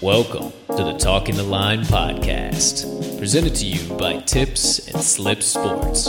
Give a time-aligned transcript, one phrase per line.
[0.00, 6.08] Welcome to the Talking the Line podcast, presented to you by Tips and Slip Sports,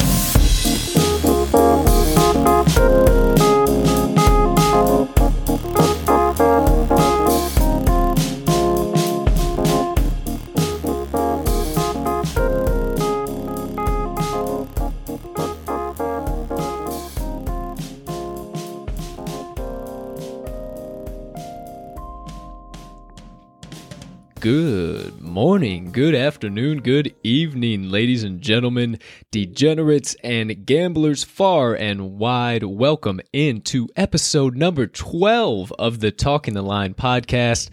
[25.91, 28.97] Good afternoon, good evening, ladies and gentlemen,
[29.29, 32.63] degenerates and gamblers far and wide.
[32.63, 37.69] Welcome into episode number 12 of the Talking the Line podcast.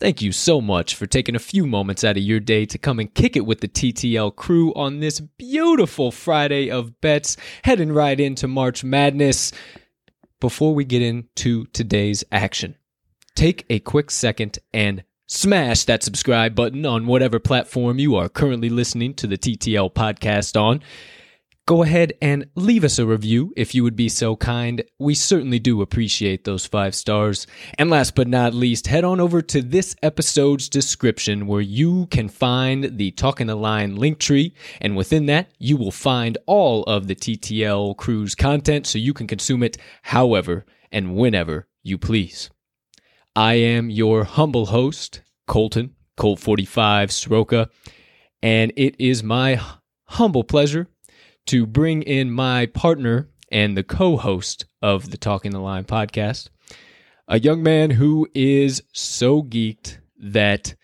[0.00, 2.98] Thank you so much for taking a few moments out of your day to come
[2.98, 8.18] and kick it with the TTL crew on this beautiful Friday of bets, heading right
[8.18, 9.52] into March Madness.
[10.40, 12.76] Before we get into today's action,
[13.34, 18.70] take a quick second and smash that subscribe button on whatever platform you are currently
[18.70, 20.80] listening to the TTL podcast on.
[21.66, 24.82] Go ahead and leave us a review if you would be so kind.
[24.98, 27.46] We certainly do appreciate those five stars.
[27.76, 32.30] And last but not least, head on over to this episode's description where you can
[32.30, 34.52] find the Talking the Line Linktree.
[34.80, 39.26] And within that, you will find all of the TTL crew's content so you can
[39.26, 42.48] consume it however and whenever you please.
[43.36, 47.68] I am your humble host, Colton, Colt 45 Soroka,
[48.42, 49.60] and it is my
[50.04, 50.86] humble pleasure
[51.46, 56.50] to bring in my partner and the co host of the Talking the Line podcast,
[57.26, 60.74] a young man who is so geeked that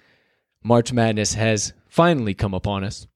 [0.63, 3.07] March Madness has finally come upon us.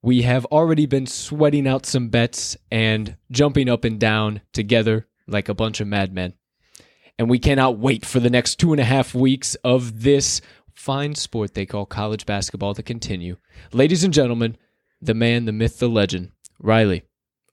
[0.00, 5.48] We have already been sweating out some bets and jumping up and down together like
[5.48, 6.34] a bunch of madmen
[7.18, 10.40] and we cannot wait for the next two and a half weeks of this
[10.86, 13.36] fine sport they call college basketball to continue.
[13.72, 14.56] Ladies and gentlemen,
[15.02, 16.30] the man, the myth, the legend,
[16.60, 17.02] Riley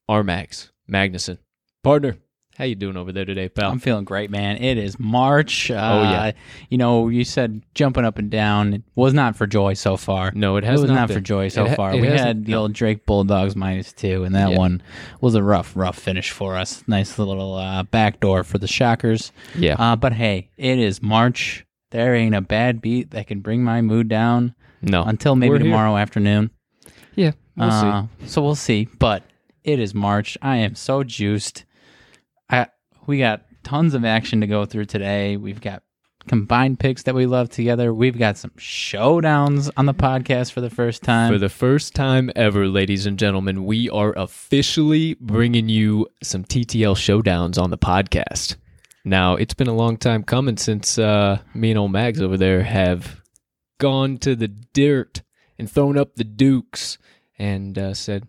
[0.08, 1.40] Armax Magnuson.
[1.84, 2.16] Partner,
[2.60, 3.72] how you doing over there today, pal?
[3.72, 4.58] I'm feeling great, man.
[4.58, 5.72] It is March.
[5.72, 6.32] Uh, Oh, yeah.
[6.70, 8.74] You know, you said jumping up and down.
[8.76, 10.32] It was not for joy so far.
[10.36, 10.82] no, it has.
[10.82, 11.94] It was not, not, for joy so ha- far.
[11.98, 14.58] We had the old Drake Bulldogs minus two, and that Yeah.
[14.60, 14.84] one
[15.22, 16.84] was a rough, rough finish for us.
[16.88, 19.32] Nice little uh, backdoor for the Shockers.
[19.58, 19.76] Yeah.
[19.80, 21.66] Uh, but hey, it is March.
[21.94, 25.04] There ain't a bad beat that can bring my mood down no.
[25.04, 25.66] until maybe We're here.
[25.66, 26.50] tomorrow afternoon.
[27.14, 27.88] Yeah, we'll see.
[27.88, 28.90] Uh, So we'll see.
[28.98, 29.22] But
[29.64, 30.36] it is March.
[30.42, 31.66] I am so juiced.
[32.50, 32.66] I
[33.06, 35.38] we got tons of action to go through today.
[35.38, 35.84] We've got
[36.28, 37.94] combined picks that we love together.
[37.94, 41.32] We've got some showdowns on the podcast for the first time.
[41.32, 46.96] For the first time ever, ladies and gentlemen, we are officially bringing you some TTL
[46.96, 48.56] showdowns on the podcast.
[49.06, 52.64] Now, it's been a long time coming since uh, me and old Mags over there
[52.64, 53.22] have
[53.80, 55.22] gone to the dirt
[55.60, 56.98] and thrown up the dukes
[57.38, 58.28] and uh, said,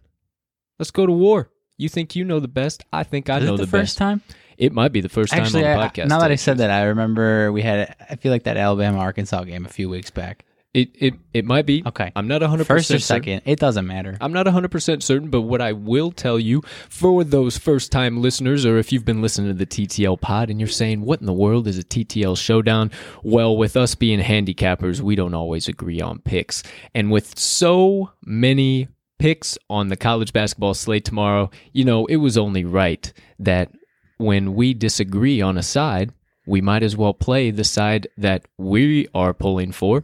[0.78, 1.50] let's go to war.
[1.76, 2.84] You think you know the best?
[2.92, 3.98] I think I Is know the, the, first best.
[3.98, 4.22] time?
[4.58, 6.08] It might be the first Actually, time on I- the podcast.
[6.08, 7.94] now that I said that, I remember we had.
[8.08, 10.44] I feel like that Alabama Arkansas game a few weeks back.
[10.74, 11.84] It, it, it might be.
[11.86, 13.00] Okay, I'm not 100% first or certain.
[13.00, 14.18] second, it doesn't matter.
[14.20, 18.66] I'm not 100% certain, but what I will tell you for those first time listeners,
[18.66, 21.32] or if you've been listening to the TTL pod and you're saying, what in the
[21.32, 22.90] world is a TTL showdown?
[23.22, 26.64] Well, with us being handicappers, we don't always agree on picks.
[26.92, 28.88] And with so many
[29.20, 33.70] picks on the college basketball slate tomorrow, you know, it was only right that
[34.19, 36.12] when we disagree on a side,
[36.46, 40.02] we might as well play the side that we are pulling for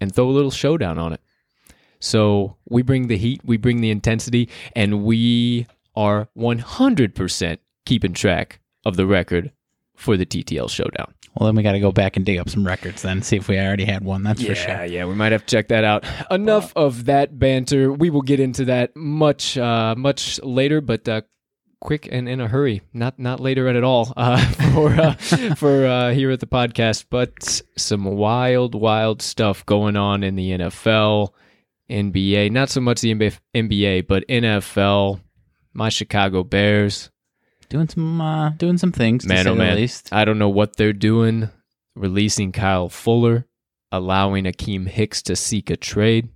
[0.00, 1.20] and throw a little showdown on it.
[2.00, 5.66] So we bring the heat, we bring the intensity, and we
[5.96, 9.52] are 100% keeping track of the record
[9.96, 11.12] for the TTL showdown.
[11.34, 13.48] Well, then we got to go back and dig up some records then see if
[13.48, 14.22] we already had one.
[14.22, 14.84] That's for sure.
[14.84, 16.04] yeah, we might have to check that out.
[16.30, 17.92] Enough of that banter.
[17.92, 21.22] We will get into that much, uh, much later, but uh,
[21.80, 22.82] quick and in a hurry.
[22.92, 24.44] Not, not later at all uh,
[24.74, 25.12] for uh,
[25.54, 27.06] for uh, here at the podcast.
[27.10, 31.30] But some wild, wild stuff going on in the NFL.
[31.90, 35.20] NBA, not so much the NBA, NBA but NFL.
[35.72, 37.10] My Chicago Bears.
[37.68, 39.76] Doing some uh, doing some things to Man, oh the man.
[39.76, 40.08] least.
[40.12, 41.50] I don't know what they're doing.
[41.94, 43.46] Releasing Kyle Fuller,
[43.90, 46.28] allowing Akiem Hicks to seek a trade,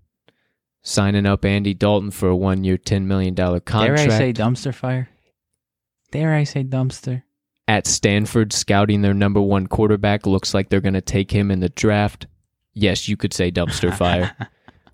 [0.82, 3.70] signing up Andy Dalton for a one year, $10 million contract.
[3.70, 5.08] Dare I say dumpster fire?
[6.12, 7.24] Dare I say dumpster?
[7.66, 10.26] At Stanford, scouting their number one quarterback.
[10.26, 12.26] Looks like they're going to take him in the draft.
[12.74, 14.36] Yes, you could say dumpster fire.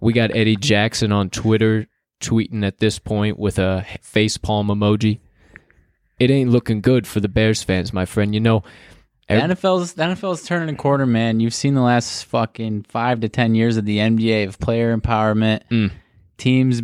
[0.00, 1.86] we got Eddie Jackson on Twitter
[2.20, 5.20] tweeting at this point with a face palm emoji.
[6.18, 8.34] It ain't looking good for the Bears fans, my friend.
[8.34, 8.62] You know,
[9.28, 11.38] The NFL's the NFL's turning a corner, man.
[11.40, 15.60] You've seen the last fucking five to ten years of the NBA of player empowerment.
[15.70, 15.92] Mm.
[16.38, 16.82] Teams,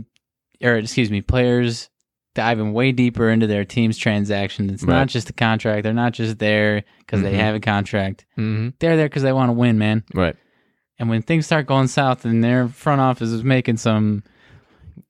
[0.63, 1.91] or excuse me, players
[2.35, 4.73] diving way deeper into their team's transactions.
[4.73, 4.95] It's Right.
[4.95, 5.85] not just a contract.
[5.85, 7.39] They're not just there because they Mhm.
[7.39, 8.27] have a contract.
[8.37, 8.73] Mhm.
[8.81, 10.03] They're there because they want to win, man.
[10.15, 10.37] right.
[10.99, 14.23] And when things start going south and their front office is making some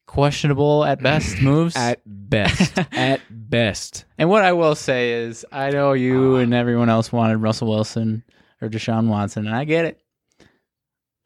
[0.07, 2.79] questionable at best moves, At best.
[2.93, 4.05] at best.
[4.19, 8.23] And what I will say is, I know you and everyone else wanted Russell Wilson
[8.63, 10.01] or Deshaun Watson, and I get it.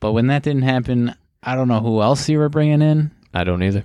[0.00, 3.10] But when that didn't happen, I don't know who else you were bringing in.
[3.34, 3.84] I don't either.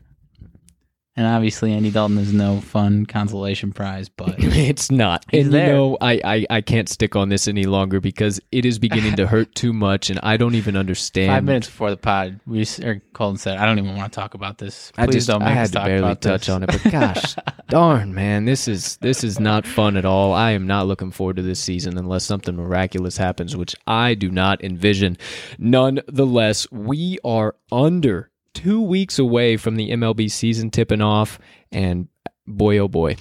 [1.15, 5.24] And obviously, Andy Dalton is no fun consolation prize, but it's not.
[5.30, 5.68] He's and there.
[5.68, 9.15] you know, I, I, I can't stick on this any longer because it is beginning
[9.18, 11.30] to hurt too much and I don't even understand.
[11.30, 14.19] five minutes before the pod, we s- or Colton said, "I don't even want to
[14.19, 14.92] talk about this.
[14.95, 16.68] Please I just don't I make had us to talk barely touch this." on it,
[16.68, 17.36] but gosh,
[17.69, 20.33] darn man, this is this is not fun at all.
[20.33, 24.31] I am not looking forward to this season unless something miraculous happens, which I do
[24.31, 25.18] not envision.
[25.60, 31.39] Nonetheless, we are under two weeks away from the MLB season tipping off,
[31.71, 32.07] and
[32.47, 33.17] boy oh boy,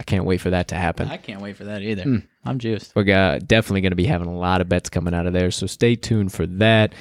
[0.00, 1.08] I can't wait for that to happen.
[1.08, 2.04] I can't wait for that either.
[2.04, 2.26] Mm.
[2.44, 2.94] I'm juiced.
[2.94, 5.50] We're uh, definitely going to be having a lot of bets coming out of there,
[5.50, 6.94] so stay tuned for that.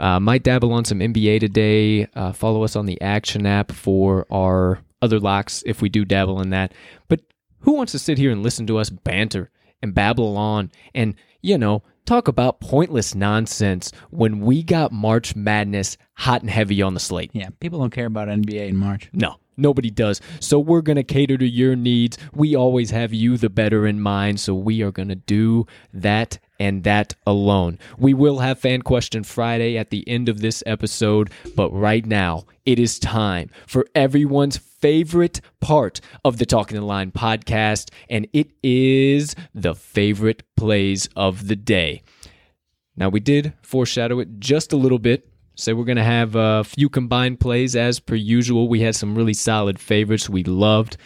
[0.00, 2.06] Uh, might dabble on some NBA today.
[2.14, 6.40] Uh, follow us on the Action app for our other locks if we do dabble
[6.40, 6.72] in that.
[7.08, 7.20] But
[7.60, 9.50] who wants to sit here and listen to us banter
[9.82, 15.96] and babble on and, you know, talk about pointless nonsense when we got March Madness
[16.14, 17.30] hot and heavy on the slate?
[17.32, 19.08] Yeah, people don't care about NBA in March.
[19.12, 20.20] No, nobody does.
[20.40, 22.18] So we're going to cater to your needs.
[22.34, 24.40] We always have you the better in mind.
[24.40, 27.78] So we are going to do that and that alone.
[27.96, 31.30] We will have Fan Question Friday at the end of this episode.
[31.54, 37.12] But right now, it is time for everyone's favorite part of the Talking the Line
[37.12, 37.90] podcast.
[38.08, 42.02] And it is the favorite plays of the day.
[42.96, 45.26] Now, we did foreshadow it just a little bit.
[45.56, 48.68] Say we're going to have a few combined plays as per usual.
[48.68, 50.96] We had some really solid favorites we loved,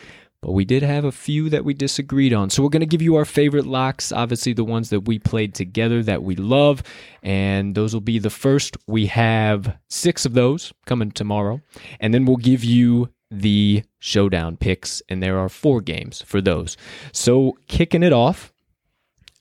[0.40, 2.50] but we did have a few that we disagreed on.
[2.50, 5.54] So we're going to give you our favorite locks, obviously the ones that we played
[5.54, 6.82] together that we love,
[7.22, 8.76] and those will be the first.
[8.86, 11.60] We have six of those coming tomorrow,
[11.98, 16.76] and then we'll give you the showdown picks, and there are four games for those.
[17.12, 18.52] So kicking it off,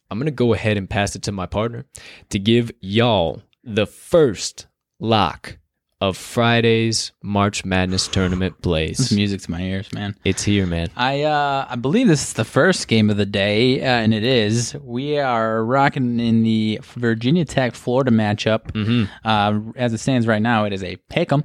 [0.10, 1.86] I'm going to go ahead and pass it to my partner
[2.30, 4.68] to give y'all the first
[5.00, 5.58] lock
[6.02, 9.12] of Friday's March Madness tournament This plays.
[9.14, 10.16] music to my ears, man.
[10.26, 10.90] It's here, man.
[10.98, 14.26] I uh, I believe this is the first game of the day, uh, and it
[14.26, 14.76] is.
[14.82, 18.74] We are rocking in the Virginia Tech Florida matchup.
[18.74, 19.06] Mm-hmm.
[19.26, 21.44] Uh, as it stands right now, it is a pick'em,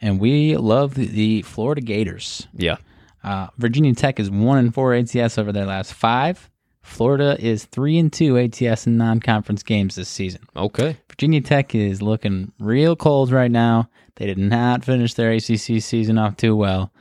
[0.00, 2.46] and we love the, Florida Gators.
[2.54, 2.76] Yeah.
[3.22, 6.48] Uh, Virginia Tech is one and four ATS over their last five.
[6.82, 10.40] Florida is three and two ATS in non-conference games this season.
[10.56, 10.96] Okay.
[11.10, 13.90] Virginia Tech is looking real cold right now.
[14.16, 16.92] They did not finish their ACC season off too well.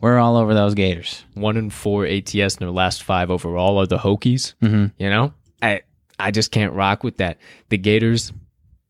[0.00, 1.24] We're all over those Gators.
[1.34, 4.54] One and four ATS in their last five overall are the Hokies.
[4.60, 4.86] Mm-hmm.
[4.98, 5.32] You know,
[5.62, 5.82] I
[6.18, 7.38] I just can't rock with that.
[7.68, 8.32] The Gators,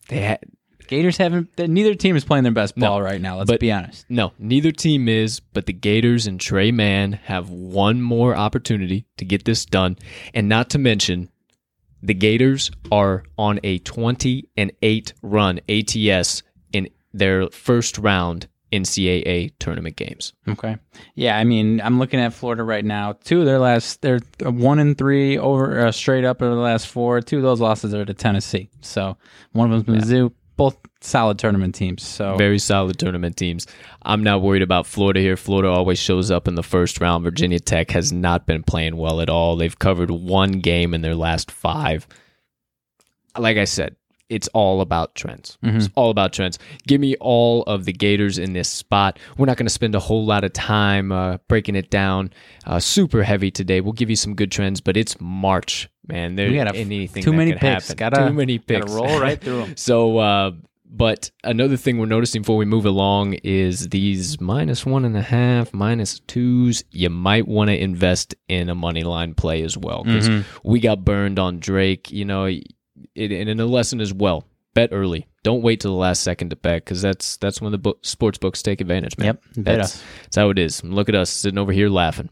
[0.09, 0.41] they had
[0.93, 1.49] Gators haven't.
[1.59, 3.39] Neither team is playing their best No, ball right now.
[3.39, 4.05] Let's but- be honest.
[4.11, 9.25] no, neither team is, but the Gators and Tre Mann have one more opportunity to
[9.25, 9.97] get this done,
[10.35, 11.31] and not to mention.
[12.03, 16.43] The Gators are on a 20 and 8 run ATS
[16.75, 20.33] in their first round NCAA tournament games.
[20.49, 20.77] Okay.
[21.15, 23.13] Yeah, I mean, I'm looking at Florida right now.
[23.25, 26.87] Two of their last, they're one and three over uh, straight up over the last
[26.89, 27.21] four.
[27.23, 28.69] Two of those losses are to Tennessee.
[28.81, 29.17] So
[29.53, 30.33] one of them's Mizzou.
[30.71, 32.03] Both solid tournament teams.
[32.03, 33.67] So Very solid tournament teams.
[34.03, 35.37] I'm not worried about Florida here.
[35.37, 37.25] Florida always shows up in the first round.
[37.25, 39.57] Virginia Tech has not been playing well at all.
[39.57, 42.07] They've covered one game in their last five.
[43.37, 43.97] Like I said,
[44.29, 45.59] it's all about trends.
[45.63, 46.59] It's all about trends.
[46.87, 49.19] Give me all of the Gators in this spot.
[49.37, 52.31] We're not going to spend a whole lot of time uh, breaking it down
[52.67, 53.81] uh, super heavy today.
[53.81, 56.35] We'll give you some good trends, but it's March, man.
[56.37, 57.89] There got anything too that many picks.
[57.89, 57.97] happen.
[57.97, 58.87] Gotta- too many picks.
[58.87, 59.75] gotta roll right through 'em.
[59.77, 60.51] So uh,
[60.95, 65.23] But another thing we're noticing before we move along is these minus one and a
[65.23, 66.85] half, minus twos.
[66.91, 71.03] You might want to invest in a money line play as well because we got
[71.05, 72.11] burned on Drake.
[72.13, 72.63] You know, it,
[73.17, 74.45] and in a lesson as well.
[74.75, 75.27] Bet early.
[75.43, 78.39] Don't wait till the last second to bet because that's that's when the book, sports
[78.39, 79.27] books take advantage, man.
[79.27, 80.83] Yep, bet that's, that's how it is.
[80.85, 82.31] Look at us sitting over here laughing.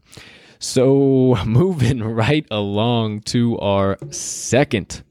[0.61, 5.03] So moving right along to our second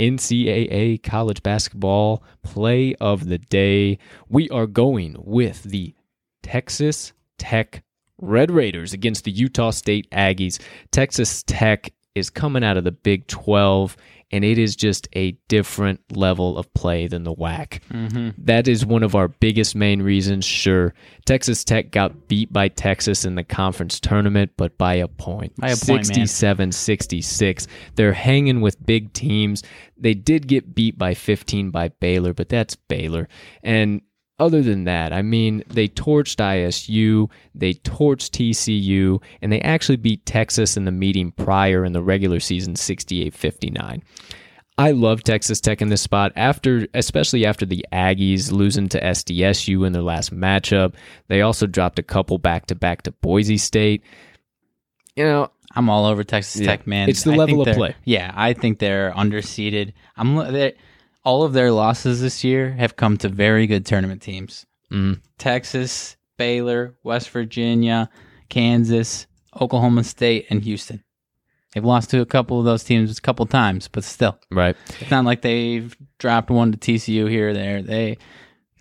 [0.00, 3.98] NCAA college basketball play of the day.
[4.30, 5.94] We are going with the
[6.42, 7.84] Texas Tech
[8.16, 10.58] Red Raiders against the Utah State Aggies.
[10.92, 13.98] Texas Tech is coming out of the Big 12
[14.30, 17.80] and it is just a different level of play than the WAC.
[17.92, 18.30] Mm-hmm.
[18.38, 20.44] That is one of our biggest main reasons.
[20.44, 25.54] Sure, Texas Tech got beat by Texas in the conference tournament, but by a point.
[25.56, 26.26] By a point, man.
[26.26, 27.66] 67 66.
[27.94, 29.62] They're hanging with big teams.
[29.96, 33.28] They did get beat by 15 by Baylor, but that's Baylor.
[33.62, 34.02] And
[34.38, 40.26] other than that, I mean, they torched ISU, they torched TCU, and they actually beat
[40.26, 44.02] Texas in the meeting prior in the regular season 68 59.
[44.78, 49.86] I love Texas Tech in this spot after, especially after the Aggies losing to SDSU
[49.86, 50.94] in their last matchup.
[51.28, 54.02] They also dropped a couple back to back to Boise State.
[55.14, 56.66] You know, I'm all over Texas Yeah.
[56.66, 57.08] Tech, man.
[57.08, 57.94] It's the I level of play.
[58.04, 59.94] Yeah, I think they're underseeded.
[60.14, 60.74] I'm they
[61.26, 64.64] all of their losses this year have come to very good tournament teams.
[64.92, 65.20] Mm.
[65.38, 68.08] Texas, Baylor, West Virginia,
[68.48, 69.26] Kansas,
[69.60, 71.02] Oklahoma State, and Houston.
[71.74, 74.76] They've lost to a couple of those teams a couple times, but still, right.
[75.00, 77.82] it's not like they've dropped one to TCU here or there.
[77.82, 78.16] They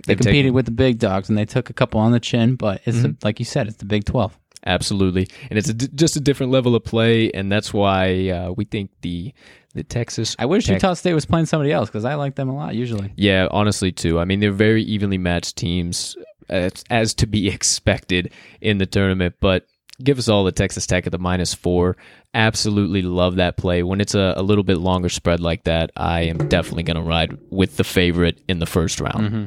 [0.08, 2.20] they They've competed taken- with the big dogs and they took a couple on the
[2.20, 3.14] chin, but it's Mm-hmm.
[3.14, 4.38] the- like you said, it's the Big Twelve.
[4.68, 8.52] Absolutely, and it's a d just a different level of play, and that's why uh,
[8.52, 9.34] we think the
[9.76, 10.36] the Texas.
[10.40, 12.76] I wish Tech- Utah State was playing somebody else because I like them a lot
[12.76, 13.14] usually.
[13.18, 14.20] Yeah, honestly, too.
[14.20, 16.18] I mean, they're very evenly matched teams,
[16.50, 19.36] as, as to be expected in the tournament.
[19.40, 19.68] But
[20.04, 21.98] give us all the Texas Tech at the minus four.
[22.34, 23.84] Absolutely love that play.
[23.84, 27.04] When it's a, a little bit longer spread like that, I am definitely going to
[27.04, 29.28] ride with the favorite in the first round.
[29.28, 29.46] Mm-hmm.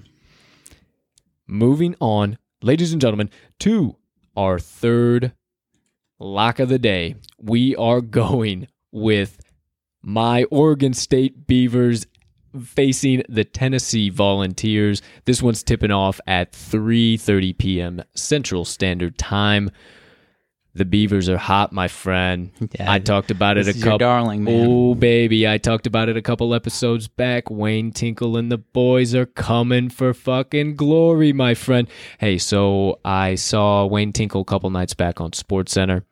[1.47, 3.31] Moving on, ladies and gentlemen,
[3.61, 3.97] to
[4.37, 5.33] our third
[6.19, 7.17] lock of the day.
[7.41, 9.41] We are going with
[10.03, 12.07] my Oregon State Beavers
[12.65, 15.03] facing the Tennessee Volunteers.
[15.25, 18.03] This one's tipping off at 3:30 p.m.
[18.15, 19.71] Central Standard Time.
[20.75, 22.51] The Beavers are hot, my friend.
[22.79, 23.99] Yeah, I talked about it a couple.
[23.99, 24.67] darling, man.
[24.69, 27.51] Oh baby, I talked about it a couple episodes back.
[27.51, 31.89] Wayne Tinkle and the boys are coming for fucking glory, my friend.
[32.19, 36.05] Hey, so I saw Wayne Tinkle a couple nights back on Sports Center.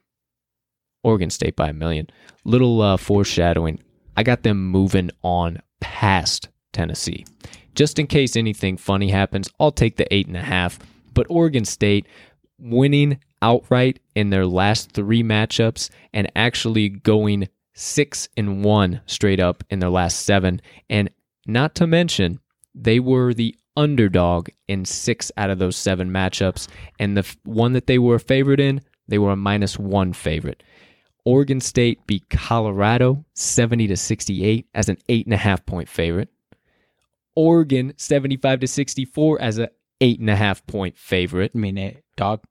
[1.07, 2.09] Oregon State by a million.
[2.45, 3.79] Little uh, foreshadowing.
[4.17, 7.25] I got them moving on past Tennessee.
[7.77, 10.81] Just in case anything funny happens, I'll take the eight and a half.
[11.15, 12.07] But Oregon State
[12.59, 19.63] winning outright in their last three matchups and actually going six and one straight up
[19.71, 20.61] in their last seven.
[20.91, 21.11] And
[21.47, 22.41] not to mention,
[22.75, 26.67] they were the underdog in six out of those seven matchups.
[26.99, 30.63] And the one that they were a favorite in, they were a minus one favorite.
[31.27, 36.29] Oregon State beat Colorado 70 to 68 as an eight and a half point favorite.
[37.35, 39.69] Oregon 75 to 64 as an
[40.01, 42.45] eight and a half point favorite I mean, dog.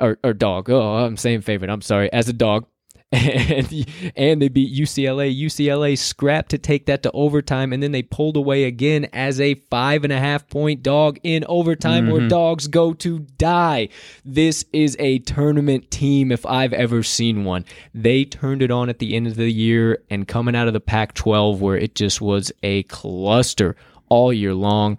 [0.00, 0.70] or, or dog.
[0.70, 1.70] Oh, I'm saying favorite.
[1.70, 2.66] I'm sorry, as a dog.
[3.18, 3.86] And
[4.16, 5.34] and they beat UCLA.
[5.34, 9.54] UCLA scrapped to take that to overtime, and then they pulled away again as a
[9.54, 13.88] five and a half point dog in overtime, where dogs go to die.
[14.26, 17.64] This is a tournament team if I've ever seen one.
[17.94, 20.80] They turned it on at the end of the year, and coming out of the
[20.80, 23.74] Pac-12, where it just was a cluster
[24.10, 24.98] all year long,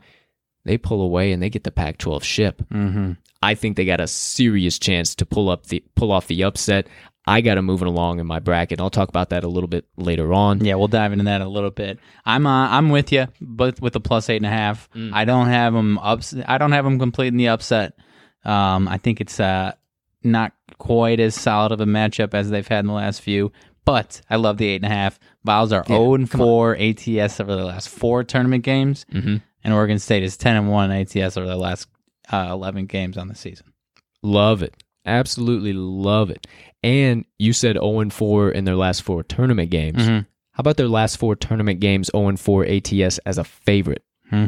[0.66, 2.64] they pull away and they get the Pac-12 ship.
[2.72, 3.14] Mm-hmm.
[3.42, 6.88] I think they got a serious chance to pull up the pull off the upset.
[7.30, 8.82] I got them moving along in my bracket.
[8.82, 10.64] I'll talk about that a little bit later on.
[10.66, 12.00] Yeah, we'll dive into that a little bit.
[12.26, 15.12] I'm uh, I'm with you, but with the plus eight and a half, Mm.
[15.14, 16.34] I don't have them ups.
[16.48, 17.94] I don't have them completing the upset.
[18.44, 19.74] Um, I think it's uh
[20.24, 23.52] not quite as solid of a matchup as they've had in the last few.
[23.86, 25.20] But I love the eight and a half.
[25.46, 29.42] Vols are zero and four ATS over the last four tournament games, Mhm.
[29.64, 31.88] and Oregon State is ten and one ATS over the last
[32.32, 33.68] uh, eleven games on the season.
[34.22, 34.76] Love it.
[35.06, 36.46] Absolutely love it.
[36.84, 39.98] And you said 0 4 in their last four tournament games.
[40.02, 40.26] Mhm.
[40.54, 44.04] How about their last four tournament games 0 4 ATS as a favorite?
[44.30, 44.46] Hmm.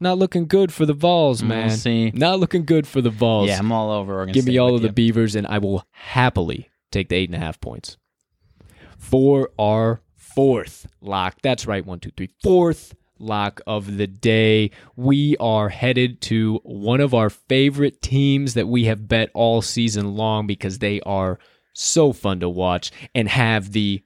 [0.00, 1.70] Not looking good for the Vols, We'll man.
[1.70, 2.10] see.
[2.12, 3.48] Not looking good for the Vols.
[3.48, 4.32] Yeah, I'm all over Oregon.
[4.32, 4.92] Give me all of the.
[4.92, 7.96] Beavers, and I will happily take the eight and a half points.
[8.96, 11.36] For our fourth lock.
[11.42, 11.84] That's right.
[11.84, 12.28] One, two, three.
[12.42, 14.70] Fourth lock of the day.
[14.96, 20.14] We are headed to one of our favorite teams that we have bet all season
[20.14, 21.38] long because they are
[21.72, 24.02] so fun to watch and have the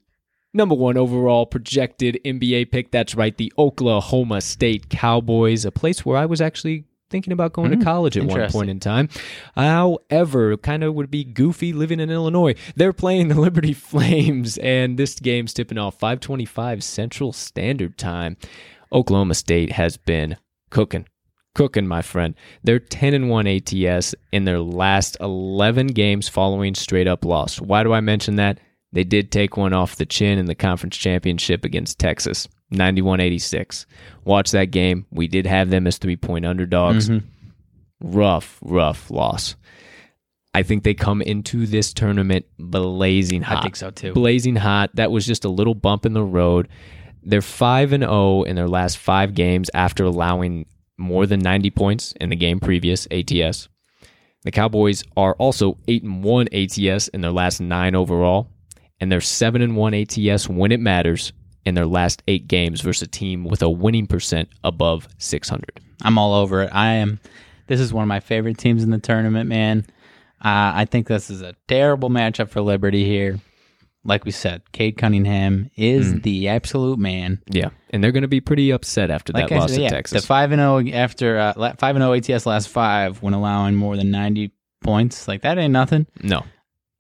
[0.55, 2.91] number one overall projected NBA pick.
[2.91, 7.71] That's right, the Oklahoma State Cowboys, a place where I was actually thinking about going
[7.71, 7.85] to mm-hmm.
[7.85, 9.09] college at one point in time.
[9.55, 12.55] However, kind of would be goofy living in Illinois.
[12.75, 18.37] They're playing the Liberty Flames, and this game's tipping off 525 Central Standard Time.
[18.93, 20.37] Oklahoma State has been
[20.71, 21.07] cooking.
[21.55, 22.35] Cooking, my friend.
[22.63, 27.61] They're 10 and 1 ATS in their last 11 games following straight up loss.
[27.61, 28.59] Why do I mention that?
[28.93, 33.87] They did take one off the chin in the conference championship against Texas, 91 86.
[34.25, 35.07] Watch that game.
[35.11, 37.09] We did have them as three point underdogs.
[37.09, 37.27] Mm-hmm.
[38.19, 39.57] Rough, rough loss.
[40.55, 43.59] I think they come into this tournament blazing hot.
[43.59, 44.13] I think so too.
[44.13, 44.91] Blazing hot.
[44.95, 46.69] That was just a little bump in the road.
[47.23, 50.67] They're 5 and 0 in their last 5 games after allowing
[50.99, 53.69] more than 90 points in the game previous ATS.
[54.43, 58.49] The Cowboys are also 8 and 1 ATS in their last 9 overall
[59.01, 61.33] and they're 7 and 1 ATS when it matters
[61.65, 65.81] in their last 8 games versus a team with a winning percent above 600.
[66.03, 66.71] I'm all over it.
[66.73, 67.21] I am.
[67.67, 69.87] This is one of my favorite teams in the tournament, man.
[70.41, 73.41] Uh, I think this is a terrible matchup for Liberty here.
[74.05, 76.23] Like we said, Cade Cunningham is Mm.
[76.25, 77.41] the absolute man.
[77.49, 79.83] Yeah, and they're going to be pretty upset after Like that I loss said, to
[79.83, 80.23] yeah, Texas.
[80.23, 83.97] the five and zero after uh, five and zero ATS last five when allowing more
[83.97, 85.29] than ninety points.
[85.29, 86.07] Like that ain't nothing.
[86.23, 86.43] no.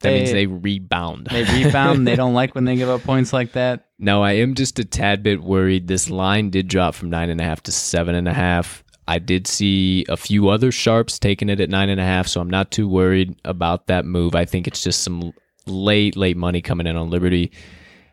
[0.00, 1.28] That means They- they rebound.
[1.30, 2.08] They rebound.
[2.08, 3.84] they don't like when they give up points like that.
[4.00, 5.86] No, I am just a tad bit worried.
[5.86, 8.82] This line did drop from nine and a half to seven and a half.
[9.06, 12.40] I did see a few other sharps taking it at nine and a half, so
[12.40, 14.34] I'm not too worried about that move.
[14.34, 15.32] I think it's just some
[15.66, 17.52] late, late money coming in on Liberty.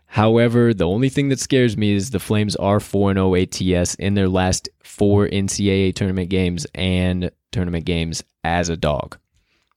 [0.06, 4.16] However, the only thing that scares me is the Flames are 4 0 ATS in
[4.16, 9.18] their last four NCAA tournament games and tournament games as a dog.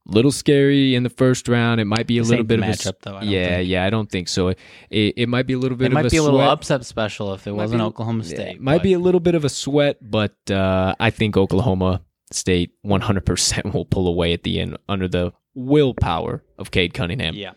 [0.06, 1.80] Little scary in the first round.
[1.80, 3.68] It might be a This little bit of a s- matchup, though, yeah, think.
[3.68, 3.84] yeah.
[3.84, 4.48] I don't think so.
[4.48, 4.58] It,
[4.90, 5.92] it might be a little bit.
[5.92, 5.96] Of a sweat.
[5.96, 6.48] It of might a be a little sweat.
[6.48, 8.56] upset special if it wasn't be- Oklahoma State.
[8.56, 12.00] it might but be a little bit of a sweat, but uh, I think Oklahoma
[12.32, 17.34] State 100% will pull away at the end under the willpower of Cade Cunningham.
[17.36, 17.52] Yeah.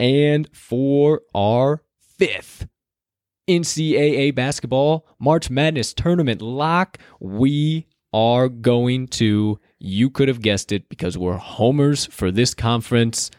[0.00, 1.82] And for our
[2.18, 2.66] fifth
[3.48, 10.88] NCAA basketball March Madness tournament lock, we are going to, you could have guessed it
[10.88, 13.30] because we're homers for this conference.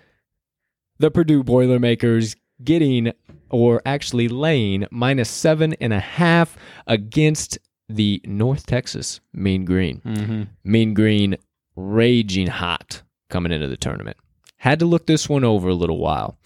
[0.98, 3.13] The Purdue Boilermakers getting,
[3.50, 10.02] or actually laying, minus seven and a half against the North Texas Mean Green.
[10.02, 11.38] hmm Mean Green
[11.76, 14.17] raging hot coming into the tournament.
[14.60, 16.38] Had to look this one over a little while.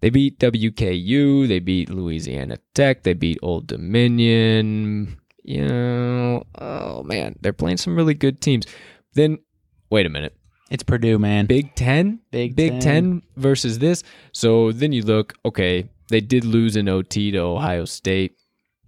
[0.00, 5.18] They beat WKU, they beat Louisiana Tech, they beat Old Dominion.
[5.44, 8.66] You know, oh man, they're playing some really good teams.
[9.14, 9.38] Then,
[9.90, 10.36] wait a minute.
[10.70, 11.44] It's Purdue, man.
[11.46, 12.20] Big Ten?
[12.30, 12.80] Big Big Ten.
[12.80, 14.02] Ten versus this.
[14.32, 18.36] So then you look, okay, they did lose in OT to Ohio State.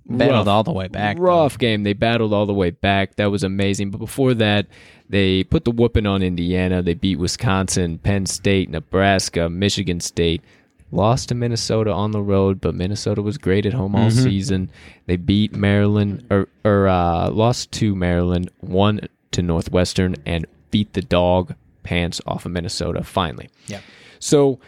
[0.06, 1.16] Battled Rough all the way back.
[1.16, 1.22] though.
[1.22, 1.82] rough game.
[1.82, 3.16] They battled all the way back.
[3.16, 3.90] That was amazing.
[3.90, 4.66] But before that,
[5.08, 6.82] they put the whooping on Indiana.
[6.82, 10.42] They beat Wisconsin, Penn State, Nebraska, Michigan State.
[10.90, 14.22] Lost to Minnesota on the road, but Minnesota was great at home all Mhm.
[14.22, 14.70] season.
[15.06, 19.00] They beat Maryland or or uh, lost to Maryland, won
[19.32, 23.48] to Northwestern, and beat the dog pants off of Minnesota finally.
[23.66, 23.80] Yeah.
[24.20, 24.60] So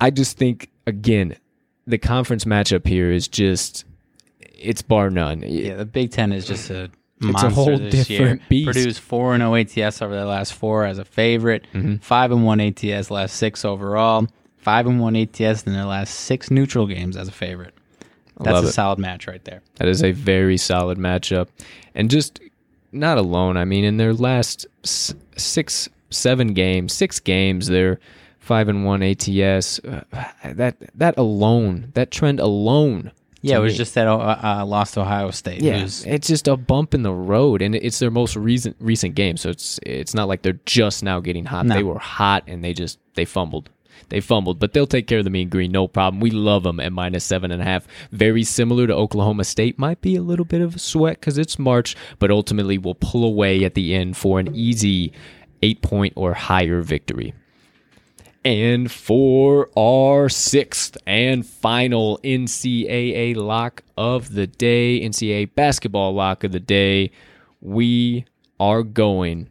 [0.00, 1.36] I just think again,
[1.86, 3.84] the conference matchup here is just
[4.40, 5.44] it's bar none.
[5.46, 6.90] Yeah, the Big Ten is just a
[7.22, 8.40] a whole different year.
[8.48, 8.66] beast.
[8.66, 9.54] Purdue's four and zero
[9.86, 11.66] ATS over their last four as a favorite.
[11.74, 12.02] Mhm.
[12.02, 14.26] Five and one ATS last six overall.
[14.58, 17.74] Five and one ATS in their last six neutral games as a favorite.
[18.38, 18.72] That's love a it.
[18.72, 19.60] solid match right there.
[19.76, 21.48] That is a very solid matchup.
[21.94, 22.40] And just
[22.92, 23.56] not alone.
[23.56, 24.66] I mean, in their last
[25.36, 28.00] six, seven games, six games, they're
[28.38, 29.78] five and one ATS.
[29.80, 30.02] Uh,
[30.44, 33.12] that that alone, that trend alone.
[33.42, 34.16] Yeah, it was me- just that uh,
[34.60, 35.62] uh, lost to Ohio State.
[35.62, 35.78] yeah.
[35.78, 39.36] who's- It's just a bump in the road, and it's their most recent recent game.
[39.36, 41.66] So it's it's not like they're just now getting hot.
[41.66, 41.74] No.
[41.74, 43.70] They were hot, and they just they fumbled.
[44.08, 46.20] They fumbled, but they'll take care of the mean green, no problem.
[46.20, 47.86] We love them at minus seven and a half.
[48.10, 49.78] Very similar to Oklahoma State.
[49.78, 53.24] Might be a little bit of a sweat because it's March, but ultimately we'll pull
[53.24, 55.12] away at the end for an easy
[55.62, 57.34] eight point or higher victory.
[58.44, 66.52] And for our sixth and final NCAA lock of the day, NCAA basketball lock of
[66.52, 67.10] the day,
[67.60, 68.24] we
[68.58, 69.50] are going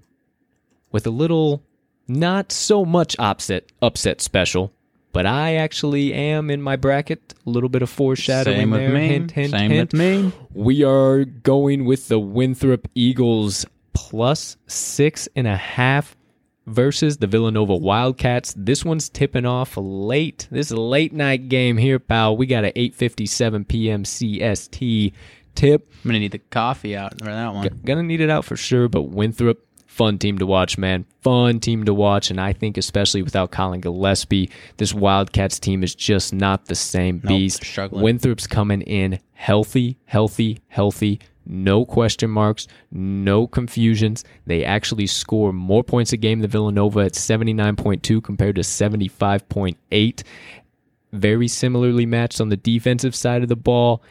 [0.92, 1.62] with a little
[2.08, 4.74] not so much upset upset special,
[5.14, 7.36] but I actually am in my bracket.
[7.46, 8.94] A little bit of foreshadowing Same with there.
[8.94, 9.08] me.
[9.08, 9.94] Hint, hint, Same hint.
[9.94, 10.32] with me.
[10.54, 16.16] We are going with the Winthrop Eagles plus six and a half
[16.70, 18.54] versus the Villanova Wildcats.
[18.56, 20.48] This one's tipping off late.
[20.52, 22.38] This is a late night game here, pal.
[22.38, 24.04] We got a 8:57 p.m.
[24.04, 25.14] CST
[25.56, 25.92] tip.
[26.04, 27.82] I'm gonna need the coffee out for that one.
[27.84, 31.06] Gonna need it out for sure, but Winthrop, fun team to watch, man.
[31.22, 35.94] Fun team to watch, and I think especially without Collin Gillespie, this Wildcats team is
[35.96, 37.64] just not the same beast.
[37.64, 38.04] struggling.
[38.04, 41.20] Winthrop's coming in healthy, healthy, healthy.
[41.52, 44.24] No question marks, no confusions.
[44.46, 50.24] They actually score more points a game than Villanova at 79.2 compared to 75.8
[51.12, 54.04] very similarly matched on the defensive side of the ball.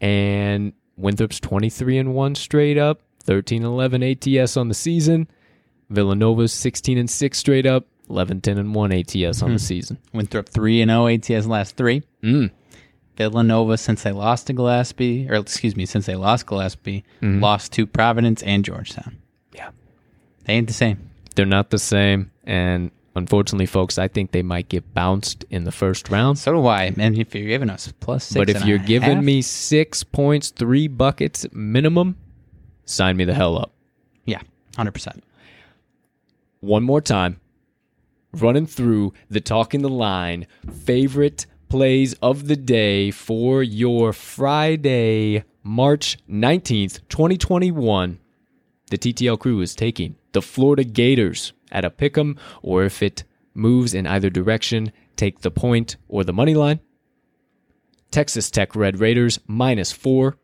[0.00, 5.28] And Winthrop's 23 and 1 straight up, 13 11 ATS on the season.
[5.90, 9.98] Villanova's 16 and 6 straight up, 11 10 and 1 ATS on the season.
[10.12, 12.02] Winthrop three and zero ATS last three.
[12.22, 12.50] Mm.
[13.16, 17.40] Villanova since they lost to Gillespie, or excuse me, since they lost Gillespie, mm-hmm.
[17.42, 19.18] lost to Providence and Georgetown.
[19.52, 19.70] Yeah.
[20.44, 21.10] They ain't the same.
[21.34, 22.30] They're not the same.
[22.44, 26.38] And unfortunately, folks, I think they might get bounced in the first round.
[26.38, 26.84] So do I.
[26.96, 30.50] And if you're giving us plus six, but if you're giving half- me six points,
[30.50, 32.16] three buckets minimum,
[32.84, 33.72] sign me the hell up.
[34.24, 34.40] yeah,
[34.76, 35.22] hundred percent.
[36.60, 37.40] one more time,
[38.32, 40.46] running through the talking the line
[40.84, 48.18] favorite plays of the day for your Friday, March 19th, 2021.
[48.90, 53.24] The TTL crew is taking the Florida Gators at a pick 'em, or if it
[53.54, 56.80] moves in either direction, take the point or the money line.
[58.10, 60.36] Texas Tech Red Raiders minus four,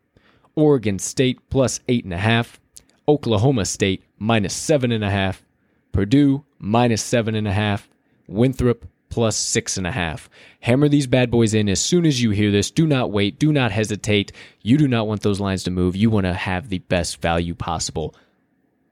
[0.55, 2.59] Oregon State plus eight and a half,
[3.07, 5.45] Oklahoma State minus seven and a half,
[5.91, 7.87] Purdue minus seven and a half,
[8.27, 10.29] Winthrop plus six and a half.
[10.61, 12.71] Hammer these bad boys in as soon as you hear this.
[12.71, 13.39] Do not wait.
[13.39, 14.31] Do not hesitate.
[14.61, 15.95] You do not want those lines to move.
[15.95, 18.15] You want to have the best value possible.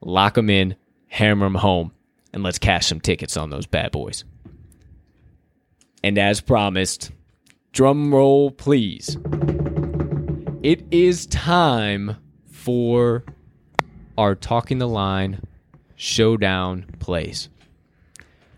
[0.02, 0.76] Lock them in,
[1.08, 1.92] hammer them home,
[2.34, 4.24] and let's cash some tickets on those bad boys.
[6.04, 7.12] And as promised,
[7.72, 9.18] drum roll, please.
[10.64, 12.18] It is time
[12.52, 13.24] for
[14.18, 15.42] our Talking the Line
[15.96, 17.50] showdown plays.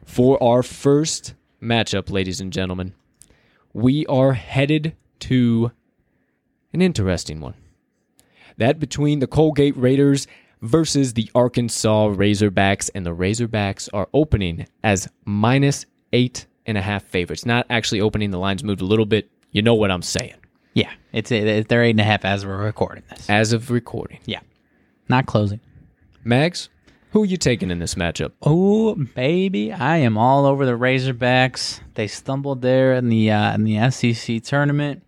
[0.05, 2.93] For our first matchup, ladies and gentlemen,
[3.73, 5.71] we are headed to
[6.73, 7.55] an interesting one.
[8.57, 10.27] That between the Colgate Raiders
[10.61, 17.03] versus the Arkansas Razorbacks, and the Razorbacks are opening as minus eight and a half
[17.03, 17.45] favorites.
[17.45, 19.29] Not actually opening, the lines moved a little bit.
[19.51, 20.35] You know what I'm saying.
[20.73, 23.29] Yeah, it's it, they're eight and a half as we're recording this.
[23.29, 24.19] As of recording.
[24.25, 24.41] Yeah,
[25.07, 25.59] not closing.
[26.23, 26.69] Mags,
[27.11, 28.31] who are you taking in this matchup?
[28.41, 31.79] Oh baby, I am all over the Razorbacks.
[31.95, 35.03] They stumbled there in the uh, in the SEC tournament.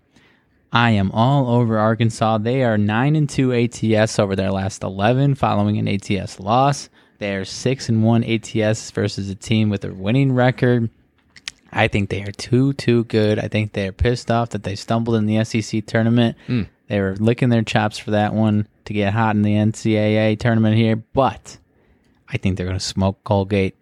[0.74, 2.40] I am all over Arkansas.
[2.40, 6.90] They are nine and two ATS over their last eleven, following an ATS loss.
[7.20, 10.90] They are six and one ATS versus a team with a winning record.
[11.72, 13.38] I think they are too too good.
[13.38, 16.36] I think they are pissed off that they stumbled in the SEC tournament.
[16.88, 20.76] They were licking their chops for that one to get hot in the NCAA tournament
[20.76, 21.58] here, but
[22.32, 23.76] I think they're going to smoke Colgate.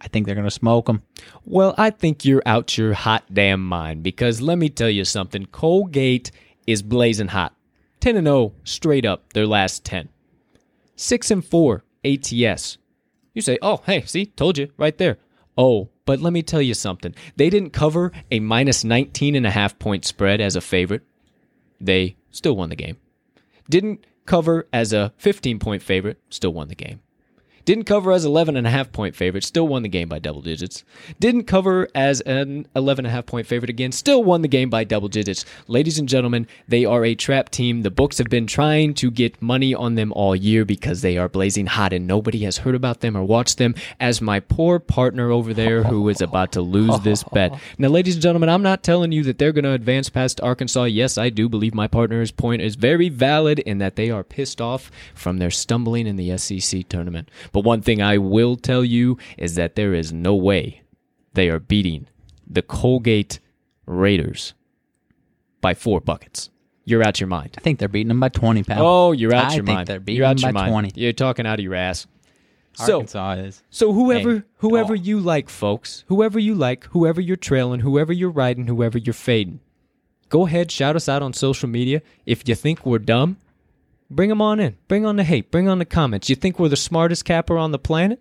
[0.00, 1.02] I think they're going to smoke them.
[1.44, 5.46] Well, I think you're out your hot damn mind because let me tell you something.
[5.46, 6.32] Colgate
[6.66, 7.54] is blazing hot.
[8.00, 10.08] 10 and 0 straight up their last 10.
[10.96, 12.78] 6 and 4 ATS.
[13.32, 15.18] You say, "Oh, hey, see, told you right there."
[15.56, 17.14] Oh, but let me tell you something.
[17.36, 21.02] They didn't cover a minus 19 and a half point spread as a favorite.
[21.80, 22.96] They still won the game.
[23.70, 27.00] Didn't cover as a 15 point favorite, still won the game.
[27.64, 30.42] Didn't cover as 11 and a half point favorite, still won the game by double
[30.42, 30.82] digits.
[31.20, 34.68] Didn't cover as an 11 and a half point favorite again, still won the game
[34.68, 35.44] by double digits.
[35.68, 37.82] Ladies and gentlemen, they are a trap team.
[37.82, 41.28] The books have been trying to get money on them all year because they are
[41.28, 45.30] blazing hot and nobody has heard about them or watched them as my poor partner
[45.30, 47.58] over there who is about to lose this bet.
[47.78, 50.84] Now, ladies and gentlemen, I'm not telling you that they're going to advance past Arkansas.
[50.84, 54.60] Yes, I do believe my partner's point is very valid in that they are pissed
[54.60, 57.28] off from their stumbling in the SEC tournament.
[57.52, 60.82] But one thing I will tell you is that there is no way
[61.34, 62.06] they are beating
[62.46, 63.38] the Colgate
[63.86, 64.54] Raiders
[65.60, 66.50] by four buckets.
[66.84, 67.54] You're out your mind.
[67.56, 68.84] I think they're beating them by 20, pal.
[68.84, 69.86] Oh, you're out I your think mind.
[69.88, 70.72] they're beating you're out them your by mind.
[70.90, 71.00] 20.
[71.00, 72.06] You're talking out of your ass.
[72.74, 73.62] So, Arkansas is.
[73.70, 74.42] so whoever Hey.
[74.58, 79.12] whoever you like, folks, whoever you like, whoever you're trailing, whoever you're riding, whoever you're
[79.12, 79.60] fading,
[80.30, 82.00] go ahead, shout us out on social media.
[82.24, 83.36] If you think we're dumb,
[84.14, 84.76] bring them on in.
[84.88, 85.50] Bring on the hate.
[85.50, 86.28] Bring on the comments.
[86.30, 88.20] You think we're the smartest capper on the planet?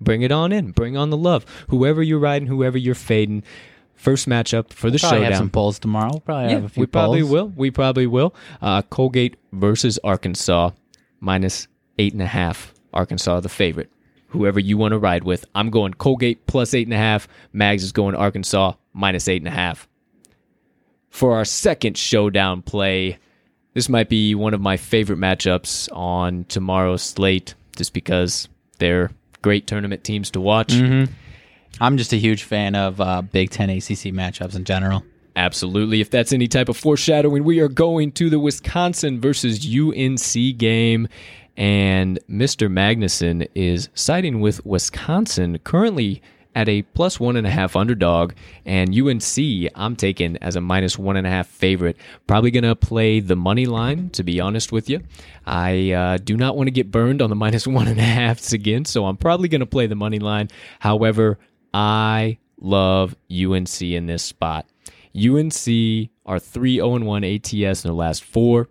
[0.00, 0.70] Bring it on in.
[0.70, 1.44] Bring on the love.
[1.68, 3.42] Whoever you're riding, whoever you're fading,
[3.94, 5.32] first matchup for the Probably showdown.
[5.32, 6.10] have some polls tomorrow.
[6.12, 7.32] We'll probably have a few we probably polls.
[7.32, 7.48] will.
[7.56, 8.34] We probably will.
[8.62, 10.70] Uh, Colgate versus Arkansas,
[11.20, 11.66] minus
[11.98, 12.72] eight and a half.
[12.94, 13.90] Arkansas the favorite.
[14.28, 17.26] Whoever you want to ride with, I'm going Colgate plus eight and a half.
[17.52, 19.88] Mags is going Arkansas minus eight and a half.
[21.10, 23.18] For our second showdown play,
[23.78, 29.68] this might be one of my favorite matchups on tomorrow's slate, just because they're great
[29.68, 30.72] tournament teams to watch.
[30.72, 31.12] Mm-hmm.
[31.80, 35.04] I'm just a huge fan of uh, Big Ten ACC matchups in general.
[35.36, 36.00] Absolutely.
[36.00, 41.06] If that's any type of foreshadowing, we are going to the Wisconsin versus UNC game.
[41.56, 42.68] And Mr.
[42.68, 46.20] Magnuson is siding with Wisconsin currently
[46.58, 48.32] at a plus one and a half underdog.
[48.66, 51.96] And UNC, I'm taking as a minus one and a half favorite.
[52.26, 55.00] Probably going to play the money line, to be honest with you.
[55.46, 58.52] I uh, do not want to get burned on the minus one and a halfs
[58.52, 58.84] again.
[58.84, 60.48] So I'm probably going to play the money line.
[60.80, 61.38] However,
[61.72, 64.66] I love UNC in this spot.
[65.16, 68.68] UNC are 3 0 1 ATS in their last four,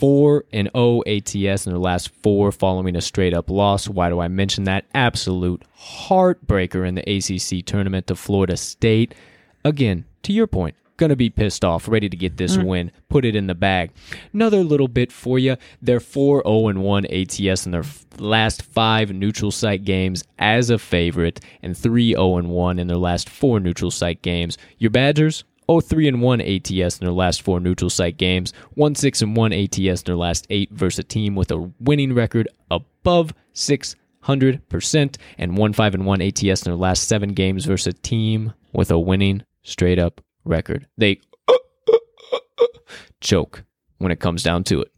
[0.00, 3.86] 4 and 0 ATS in their last four following a straight up loss.
[3.86, 4.86] Why do I mention that?
[4.94, 9.14] Absolute heartbreaker in the ACC tournament to Florida State.
[9.62, 12.64] Again, to your point, gonna be pissed off, ready to get this mm.
[12.64, 13.90] win, put it in the bag.
[14.32, 15.56] Another little bit for you.
[15.82, 17.84] They're 4 0 1 ATS in their
[18.18, 23.28] last five neutral site games as a favorite, and 3 0 1 in their last
[23.28, 24.56] four neutral site games.
[24.78, 25.44] Your Badgers.
[25.78, 29.52] 3 and 1 ATS in their last four neutral site games, 1 6 and 1
[29.52, 35.56] ATS in their last eight versus a team with a winning record above 600%, and
[35.56, 38.98] 1 5 and 1 ATS in their last seven games versus a team with a
[38.98, 40.86] winning straight up record.
[40.96, 41.20] They
[43.20, 43.64] choke
[43.98, 44.90] when it comes down to it.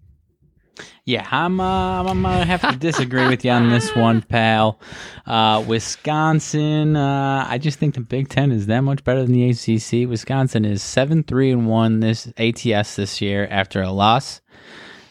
[1.04, 4.80] Yeah, I'm, uh, I'm gonna have to disagree with you on this one, pal.
[5.26, 9.50] Uh, Wisconsin, uh, I just think the Big Ten is that much better than the
[9.50, 10.08] ACC.
[10.08, 14.40] Wisconsin is seven three and one this ATS this year after a loss.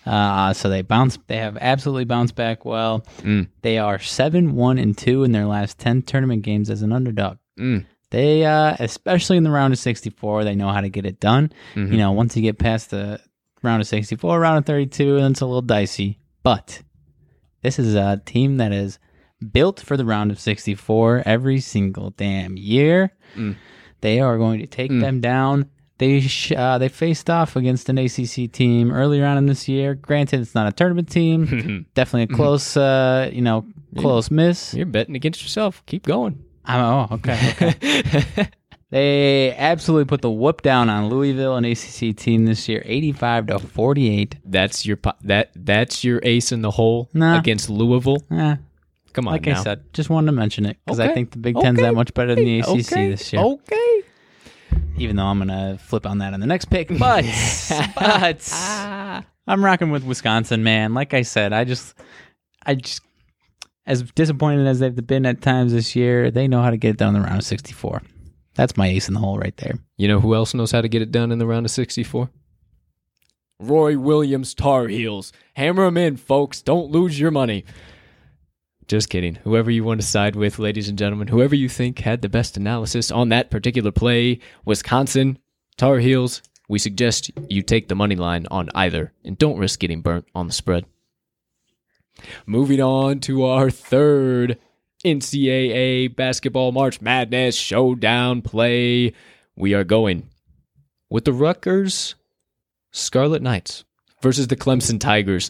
[0.05, 1.19] Uh, so they bounce.
[1.27, 3.05] They have absolutely bounced back well.
[3.19, 3.49] Mm.
[3.61, 7.37] They are seven one and two in their last ten tournament games as an underdog.
[7.59, 7.85] Mm.
[8.09, 11.53] They, uh, especially in the round of 64, they know how to get it done.
[11.75, 11.93] Mm-hmm.
[11.93, 13.21] You know, once you get past the
[13.61, 16.19] round of 64, round of 32, and it's a little dicey.
[16.43, 16.81] But
[17.61, 18.99] this is a team that is
[19.51, 23.13] built for the round of 64 every single damn year.
[23.35, 23.55] Mm.
[24.01, 25.69] They are going to take them down.
[25.99, 29.93] They sh- uh, they faced off against an ACC team earlier on in this year.
[29.93, 31.85] Granted, it's not a tournament team.
[31.93, 33.67] Definitely a close, uh, you know,
[33.99, 34.73] close miss.
[34.73, 35.83] You're betting against yourself.
[35.85, 36.43] Keep going.
[36.65, 38.49] I'm, oh, okay, okay.
[38.91, 43.59] they absolutely put the whoop down on Louisville, and ACC team this year, 85 to
[43.59, 44.35] 48.
[44.45, 47.39] That's your po- that that's your ace in the hole Nah.
[47.39, 48.21] against Louisville.
[48.29, 48.57] Eh,
[49.13, 49.59] Come on like now.
[49.59, 51.93] I said, just wanted to mention it because I think the Big Ten's okay, that
[51.95, 53.41] much better than the ACC okay, this year.
[53.41, 54.03] Okay.
[54.97, 57.25] Even though I'm gonna flip on that on the next pick, but
[57.95, 60.93] but I'm rocking with Wisconsin, man.
[60.93, 61.95] Like I said, I just
[62.65, 63.01] I just
[63.87, 66.97] as disappointed as they've been at times this year, they know how to get it
[66.97, 68.01] done in the round of 64.
[68.55, 69.75] That's my ace in the hole right there.
[69.97, 72.29] You know who else knows how to get it done in the round of 64?
[73.59, 75.31] Roy Williams Tar Heels.
[75.53, 76.61] Hammer them in, folks.
[76.61, 77.63] Don't lose your money.
[78.87, 79.35] Just kidding.
[79.43, 82.57] Whoever you want to side with, ladies and gentlemen, whoever you think had the best
[82.57, 85.37] analysis on that particular play, Wisconsin,
[85.77, 90.01] Tar Heels, we suggest you take the money line on either and don't risk getting
[90.01, 90.85] burnt on the spread.
[92.45, 94.57] Moving on to our third
[95.03, 99.13] NCAA basketball March Madness showdown play.
[99.55, 100.29] We are going
[101.09, 102.15] with the Rutgers
[102.91, 103.83] Scarlet Knights
[104.21, 105.49] versus the Clemson Tigers.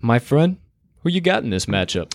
[0.00, 0.58] My friend,
[1.02, 2.14] who you got in this matchup?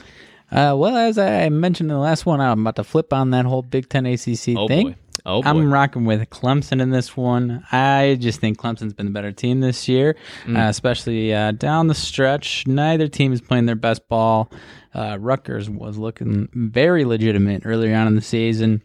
[0.52, 3.46] Uh, well, as I mentioned in the last one, I'm about to flip on that
[3.46, 4.88] whole Big Ten ACC Oh thing.
[4.90, 4.96] boy.
[5.26, 5.50] Oh boy.
[5.50, 7.64] I'm rocking with Clemson in this one.
[7.72, 10.58] I just think Clemson's been the better team this year, Mm.
[10.58, 12.66] uh, especially uh, down the stretch.
[12.66, 14.50] Neither team is playing their best ball.
[14.94, 18.82] Uh, Rutgers was looking very legitimate earlier on in the season,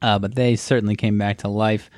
[0.00, 1.90] uh, but they certainly came back to life.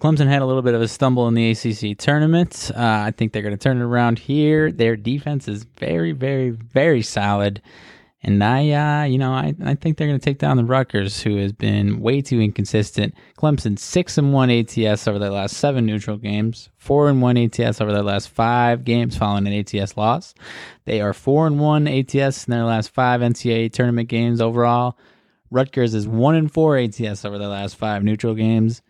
[0.00, 2.70] Clemson had a little bit of a stumble in the ACC tournament.
[2.74, 4.70] Uh, I think they're going to turn it around here.
[4.70, 7.62] Their defense is very, very, very solid.
[8.26, 11.22] And I, uh, you know, I, I think they're going to take down the Rutgers,
[11.22, 13.14] who has been way too inconsistent.
[13.38, 17.80] Clemson six and one ATS over their last seven neutral games, four and one ATS
[17.80, 20.34] over their last five games following an ATS loss.
[20.86, 24.98] They are four and one ATS in their last five NCAA tournament games overall.
[25.52, 28.82] Rutgers is one and four ATS over their last five neutral games.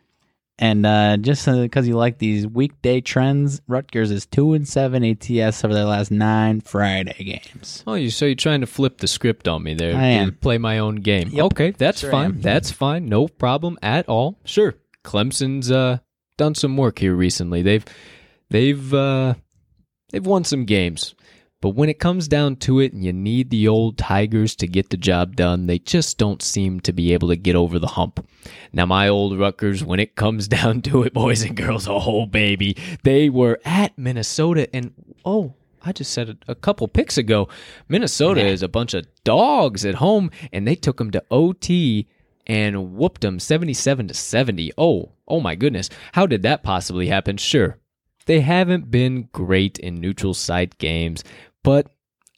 [0.58, 5.62] And uh, just because you like these weekday trends, Rutgers is two and seven ATS
[5.64, 7.84] over their last nine Friday games.
[7.86, 9.94] Oh, you so you're trying to flip the script on me there?
[9.94, 10.28] I am.
[10.28, 11.28] and Play my own game.
[11.30, 11.44] Yep.
[11.46, 12.40] Okay, that's Sure fine.
[12.40, 13.06] That's fine.
[13.06, 14.38] No problem at all.
[14.44, 14.74] Sure.
[15.04, 15.98] Clemson's uh,
[16.38, 17.60] done some work here recently.
[17.60, 17.84] They've
[18.48, 19.34] they've uh,
[20.10, 21.14] they've won some games.
[21.62, 24.90] But when it comes down to it and you need the old Tigers to get
[24.90, 28.26] the job done, they just don't seem to be able to get over the hump.
[28.72, 32.76] Now, my old Rutgers, when it comes down to it, boys and girls, oh, baby,
[33.04, 34.68] they were at Minnesota.
[34.74, 34.92] And,
[35.24, 37.48] oh, I just said it a couple picks ago
[37.88, 42.06] Minnesota is a bunch of dogs at home, and they took them to OT
[42.46, 44.72] and whooped them 77 to 70.
[44.76, 45.88] Oh, oh my goodness.
[46.12, 47.36] How did that possibly happen?
[47.38, 47.78] Sure.
[48.26, 51.24] They haven't been great in neutral site games,
[51.62, 51.90] but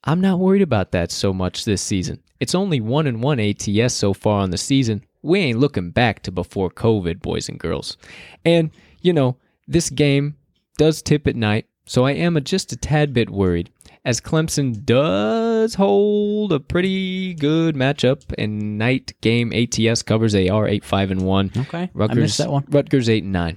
[0.04, 2.22] I'm not worried about that so much this season.
[2.40, 5.04] It's only 1 and 1 ATS so far on the season.
[5.22, 7.96] We ain't looking back to before COVID, boys and girls.
[8.44, 8.70] And,
[9.02, 10.36] you know, this game
[10.76, 13.70] does tip at night, so I am a, just a tad bit worried
[14.08, 20.84] as Clemson does hold a pretty good matchup and night game ATS covers are 8
[20.84, 21.52] 5 and 1.
[21.58, 22.64] Okay, Rutgers I missed that one.
[22.70, 23.56] Rutgers 8 and 9.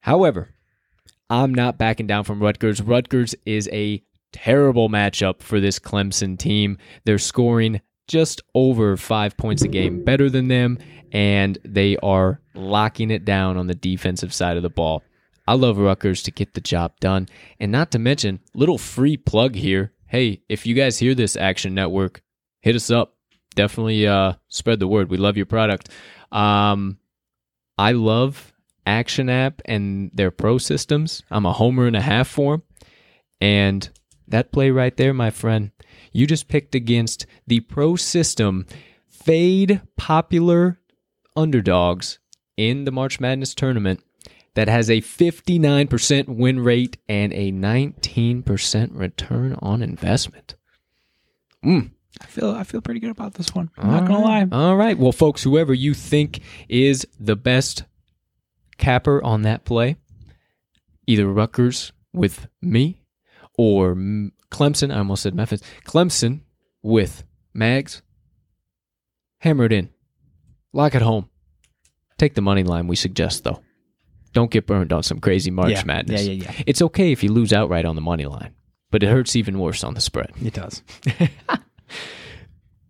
[0.00, 0.51] However,
[1.32, 2.82] I'm not backing down from Rutgers.
[2.82, 6.76] Rutgers is a terrible matchup for this Clemson team.
[7.06, 10.76] They're scoring just over five points a game better than them,
[11.10, 15.02] and they are locking it down on the defensive side of the ball.
[15.48, 17.30] I love Rutgers to get the job done.
[17.58, 19.94] And not to mention, little free plug here.
[20.08, 22.22] Hey, if you guys hear this Action Network,
[22.60, 23.16] hit us up.
[23.54, 25.08] Definitely uh, spread the word.
[25.08, 25.88] We love your product.
[26.30, 26.98] Um,
[27.78, 28.51] I love
[28.86, 31.22] Action App and their pro systems.
[31.30, 32.62] I'm a homer and a half for them.
[33.40, 33.90] And
[34.28, 35.72] that play right there, my friend,
[36.12, 38.66] you just picked against the pro system
[39.08, 40.80] fade popular
[41.36, 42.18] underdogs
[42.56, 44.02] in the March Madness tournament
[44.54, 50.56] that has a 59% win rate and a 19% return on investment.
[51.64, 51.92] Mm.
[52.20, 53.70] I feel I feel pretty good about this one.
[53.78, 54.46] I'm not gonna lie.
[54.52, 54.98] All right.
[54.98, 57.84] Well, folks, whoever you think is the best
[58.82, 59.96] capper on that play,
[61.06, 63.00] either Rutgers with me
[63.56, 63.94] or
[64.50, 66.40] Clemson, I almost said Memphis, Clemson
[66.82, 67.22] with
[67.54, 68.02] Mags,
[69.38, 69.90] hammer it in.
[70.72, 71.28] Lock it home.
[72.18, 73.62] Take the money line we suggest, though.
[74.32, 75.84] Don't get burned on some crazy March yeah.
[75.84, 76.26] Madness.
[76.26, 76.62] Yeah, yeah, yeah.
[76.66, 78.54] It's okay if you lose outright on the money line,
[78.90, 80.32] but it hurts even worse on the spread.
[80.42, 80.82] It does.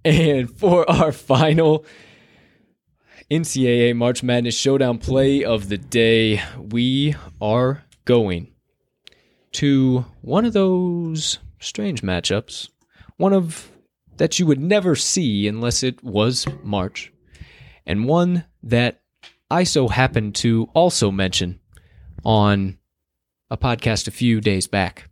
[0.05, 1.85] And for our final
[3.31, 8.53] NCAA March Madness Showdown play of the day, we are going
[9.53, 12.69] to one of those strange matchups,
[13.17, 13.71] one of
[14.17, 17.13] that you would never see unless it was March,
[17.87, 19.03] and one that
[19.51, 21.61] I so happened to also mention
[22.25, 22.79] on
[23.51, 25.11] a podcast a few days back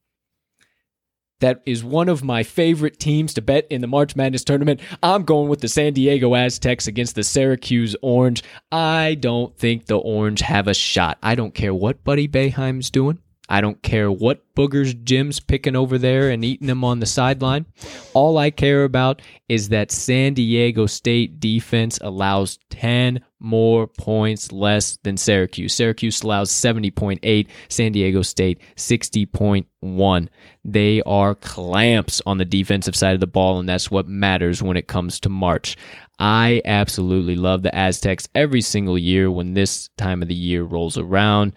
[1.41, 4.81] that is one of my favorite teams to bet in the March Madness tournament.
[5.03, 8.43] I'm going with the San Diego Aztecs against the Syracuse Orange.
[8.71, 11.19] I don't think the Orange have a shot.
[11.23, 13.19] I don't care what Buddy Boeheim's doing.
[13.51, 17.67] I don't care what boogers Jim's picking over there and eating them on the sideline.
[18.15, 24.99] All I care about is that San Diego State defense allows 10 more points less
[25.03, 25.75] than Syracuse.
[25.75, 30.29] Syracuse allows 70.8, San Diego State 60.1.
[30.65, 34.77] They are clamps on the defensive side of the ball, and that's what matters when
[34.77, 35.77] it comes to March.
[36.21, 40.99] I absolutely love the Aztecs every single year when this time of the year rolls
[40.99, 41.55] around.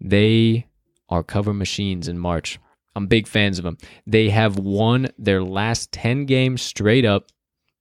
[0.00, 0.66] They
[1.10, 2.58] are cover machines in March.
[2.96, 3.78] I'm big fans of them.
[4.06, 7.26] They have won their last 10 games straight up,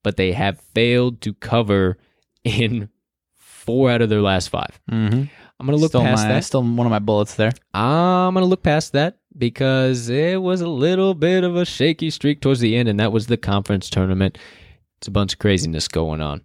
[0.04, 1.98] but they have failed to cover
[2.44, 2.89] in
[3.36, 4.80] four out of their last five.
[4.92, 5.24] Mm-hmm.
[5.60, 6.44] I'm going to look still past my, that.
[6.44, 7.52] Still one of my bullets there.
[7.74, 12.10] I'm going to look past that because it was a little bit of a shaky
[12.10, 14.38] streak towards the end, and that was the conference tournament.
[14.98, 16.42] It's a bunch of craziness going on.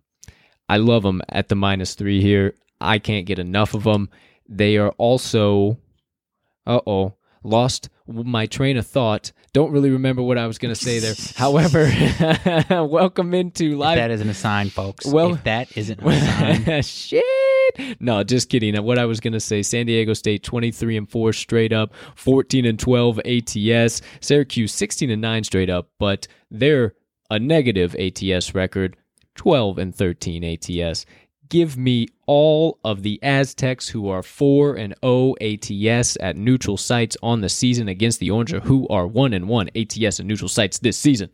[0.68, 2.54] I love them at the minus three here.
[2.80, 4.10] I can't get enough of them.
[4.48, 5.78] They are also,
[6.66, 9.32] uh oh, lost my train of thought.
[9.52, 11.14] Don't really remember what I was going to say there.
[11.36, 11.90] However,
[12.84, 15.06] welcome into If that isn't a sign, folks.
[15.06, 17.24] Well- if that isn't a sign, Shit.
[18.00, 18.76] No, just kidding.
[18.84, 22.66] What I was going to say, San Diego State 23 and 4 straight up, 14
[22.66, 26.94] and 12 ATS, Syracuse 16 and 9 straight up, but they're
[27.30, 28.96] a negative ATS record,
[29.34, 31.06] 12 and 13 ATS.
[31.54, 37.16] Give me all of the Aztecs who are 4 and 0 ATS at neutral sites
[37.22, 40.80] on the season against the Orange who are 1 and 1 ATS at neutral sites
[40.80, 41.30] this season.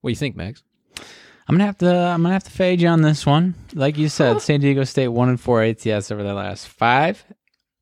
[0.00, 0.64] What do you think, Max?
[0.98, 1.88] I'm gonna have to.
[1.88, 3.54] I'm gonna have to fade you on this one.
[3.74, 7.24] Like you said, San Diego State one and four ATS over their last five.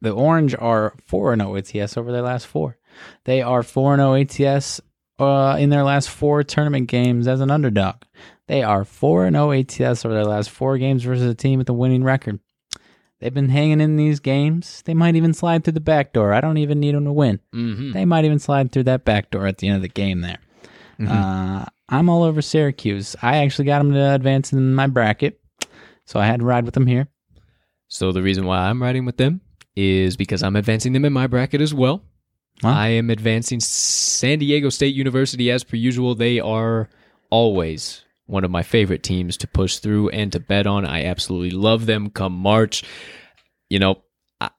[0.02, 2.76] The Orange are four and zero ATS over their last four.
[3.24, 4.82] They are four and zero ATS
[5.18, 8.02] uh, in their last four tournament games as an underdog.
[8.46, 11.68] They are four and zero ATS over their last four games versus a team with
[11.68, 12.40] a winning record.
[13.20, 14.82] They've been hanging in these games.
[14.84, 16.34] They might even slide through the back door.
[16.34, 17.40] I don't even need them to win.
[17.54, 17.92] Mm-hmm.
[17.92, 20.38] They might even slide through that back door at the end of the game there.
[21.08, 23.16] Uh, I'm all over Syracuse.
[23.22, 25.40] I actually got them to advance in my bracket,
[26.04, 27.08] so I had to ride with them here.
[27.88, 29.40] So the reason why I'm riding with them
[29.76, 32.02] is because I'm advancing them in my bracket as well.
[32.62, 32.74] Wow.
[32.74, 36.14] I am advancing San Diego State University as per usual.
[36.14, 36.88] They are
[37.30, 40.84] always one of my favorite teams to push through and to bet on.
[40.84, 42.82] I absolutely love them come March.
[43.70, 44.02] You know,
[44.40, 44.50] I,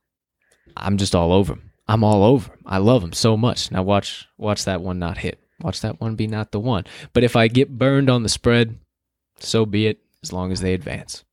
[0.77, 1.71] I'm just all over 'em.
[1.87, 2.51] I'm all over.
[2.65, 3.71] I love them so much.
[3.71, 5.39] Now watch watch that one not hit.
[5.61, 6.85] Watch that one be not the one.
[7.13, 8.79] But if I get burned on the spread,
[9.39, 11.24] so be it as long as they advance.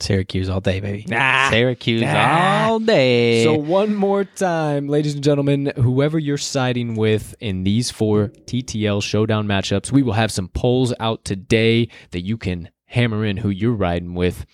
[0.00, 1.04] Syracuse all day, baby.
[1.08, 1.50] Nah.
[1.50, 2.66] Syracuse Nah.
[2.68, 3.44] all day.
[3.44, 9.00] So one more time, ladies and gentlemen, whoever you're siding with in these four TTL
[9.02, 13.50] showdown matchups, we will have some polls out today that you can hammer in who
[13.50, 14.44] you're riding with.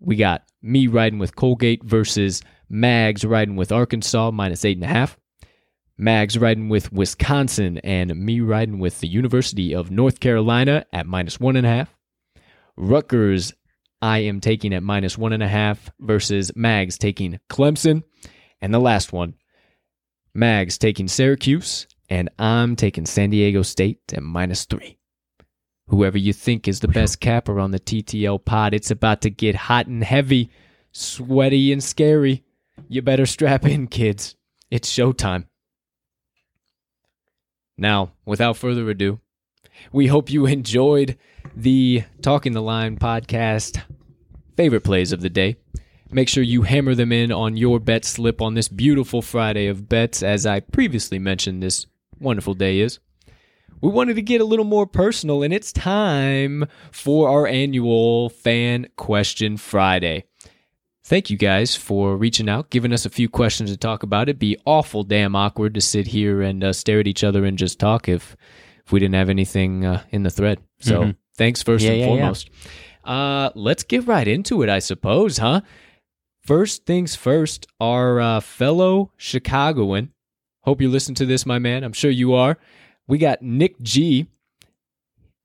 [0.00, 4.88] We got me riding with Colgate versus Mags riding with Arkansas minus eight and a
[4.88, 5.16] half.
[5.96, 11.38] Mags riding with Wisconsin and me riding with the University of North Carolina at minus
[11.38, 11.94] one and a half.
[12.76, 13.52] Rutgers,
[14.02, 18.02] I am taking at minus one and a half versus Mags taking Clemson.
[18.60, 19.34] And the last one,
[20.34, 24.98] Mags taking Syracuse, and I'm taking San Diego State at minus three.
[25.88, 29.54] Whoever you think is the best capper on the TTL pod, it's about to get
[29.54, 30.50] hot and heavy,
[30.92, 32.44] sweaty and scary.
[32.88, 34.36] You better strap in, kids.
[34.70, 35.46] It's showtime.
[37.76, 39.20] Now, without further ado,
[39.92, 41.18] we hope you enjoyed
[41.56, 43.82] the Talking the Line podcast
[44.56, 45.56] favorite plays of the day.
[46.12, 49.88] Make sure you hammer them in on your bet slip on this beautiful Friday of
[49.88, 51.86] bets, as I previously mentioned this
[52.18, 52.98] wonderful day is.
[53.80, 58.88] We wanted to get a little more personal, and it's time for our annual Fan
[58.96, 60.24] Question Friday.
[61.04, 64.28] Thank you guys for reaching out, giving us a few questions to talk about.
[64.28, 67.56] It'd be awful damn awkward to sit here and uh, stare at each other and
[67.56, 68.36] just talk if
[68.84, 70.58] if we didn't have anything uh, in the thread.
[70.80, 71.16] So Mhm.
[71.40, 72.16] Thanks first Yeah, and yeah, yeah.
[72.16, 72.50] foremost.
[73.02, 75.62] Uh, let's get right into it, I suppose, huh?
[76.42, 80.12] First things first, our uh, fellow Chicagoan.
[80.64, 81.82] Hope you listen to this, my man.
[81.82, 82.58] I'm sure you are.
[83.08, 84.26] We got Nick G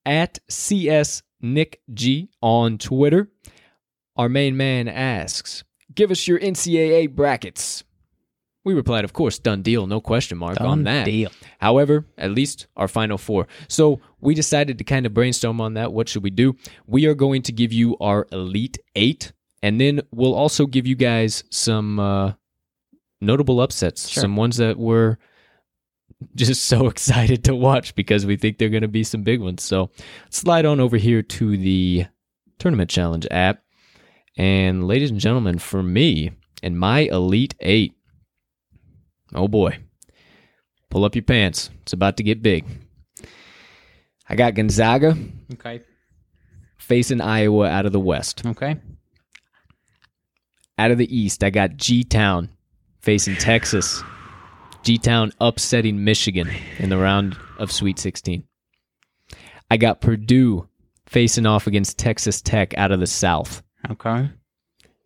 [0.05, 3.31] at CS Nick G on Twitter.
[4.17, 7.84] Our main man asks, "Give us your NCAA brackets."
[8.65, 11.29] We replied, "Of course, done deal, no question mark on that." deal.
[11.59, 13.47] However, at least our final four.
[13.69, 15.93] So we decided to kind of brainstorm on that.
[15.93, 16.55] What should we do?
[16.87, 19.31] We are going to give you our Elite Eight,
[19.63, 22.33] and then we'll also give you guys some uh,
[23.21, 24.21] notable upsets, Sure.
[24.21, 25.17] some ones that we're
[26.35, 29.63] just so excited to watch because we think they're going to be some big ones.
[29.63, 29.89] So
[30.29, 32.05] slide on over here to the
[32.57, 33.61] Tournament Challenge app.
[34.37, 36.31] And ladies and gentlemen, for me
[36.63, 37.93] and my Elite Eight,
[39.35, 39.77] oh boy,
[40.89, 41.69] pull up your pants.
[41.83, 42.65] It's about to get big.
[44.27, 45.15] I got Gonzaga
[45.53, 45.81] Okay.
[46.77, 48.43] facing Iowa out of the West.
[48.45, 48.77] Okay.
[50.77, 52.49] Out of the East, I got G Town
[53.01, 54.01] facing Texas.
[54.83, 58.43] G Town upsetting Michigan in the round of Sweet 16.
[59.71, 60.67] I got Purdue
[61.07, 63.63] facing off against Texas Tech out of the South.
[63.89, 64.29] Okay.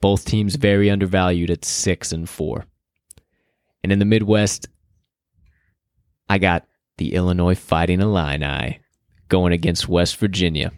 [0.01, 2.65] Both teams very undervalued at six and four.
[3.83, 4.67] And in the Midwest,
[6.27, 6.65] I got
[6.97, 8.79] the Illinois Fighting Illini
[9.29, 10.71] going against West Virginia.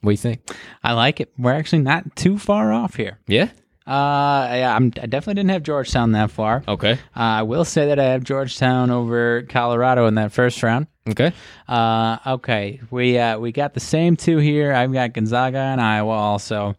[0.00, 0.50] What do you think?
[0.82, 1.32] I like it.
[1.38, 3.20] We're actually not too far off here.
[3.28, 3.50] Yeah.
[3.86, 6.62] Uh, yeah, I'm, I definitely didn't have Georgetown that far.
[6.66, 6.92] Okay.
[6.92, 10.86] Uh, I will say that I have Georgetown over Colorado in that first round.
[11.08, 11.32] Okay.
[11.66, 14.72] Uh, okay, we uh, we got the same two here.
[14.72, 16.76] I've got Gonzaga and Iowa also.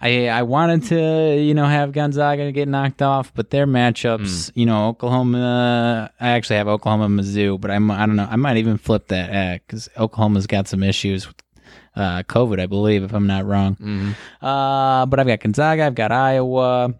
[0.00, 4.64] I I wanted to you know have Gonzaga get knocked off, but their matchups, you
[4.66, 6.10] know, Oklahoma.
[6.20, 8.28] I actually have Oklahoma Mizzou, but I'm I don't know.
[8.30, 11.36] I might even flip that because Oklahoma's got some issues with
[11.96, 13.76] uh, COVID, I believe, if I'm not wrong.
[13.76, 14.14] Mhm.
[14.40, 16.94] Uh, but I've got Gonzaga, I've got Iowa,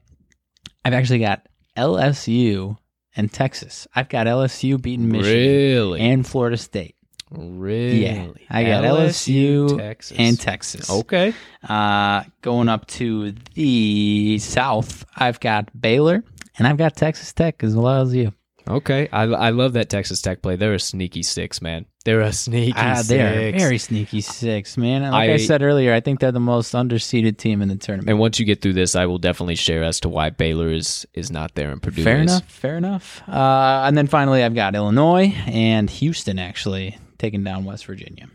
[0.85, 1.47] I've actually got
[1.77, 2.77] LSU
[3.17, 3.87] and Texas.
[3.95, 6.01] I've got LSU beating Michigan Really?
[6.01, 6.97] and Florida State.
[7.31, 8.03] Really?
[8.05, 10.17] Yeah, I got LSU Texas.
[10.19, 10.91] and Texas.
[10.91, 11.33] Okay.
[11.69, 16.25] Uh, going up to the South, I've got Baylor
[16.59, 18.33] and I've got Texas Tech as well as you.
[18.69, 20.55] Okay, I, I love that Texas Tech play.
[20.55, 21.87] They're a sneaky six, man.
[22.05, 23.09] They're a sneaky Ah, six.
[23.09, 25.03] they are very sneaky six, man.
[25.03, 27.77] And Like I, I- said earlier, I think they're the most underseeded team in the
[27.77, 28.11] tournament.
[28.11, 31.07] And once you get through this, I will definitely share as to why Baylor is
[31.15, 32.31] is not there and Purdue Fair is.
[32.31, 32.45] enough.
[32.45, 33.23] Fair enough.
[33.29, 38.27] Uh, and then finally, I've got Illinois and Houston actually taking down West Virginia.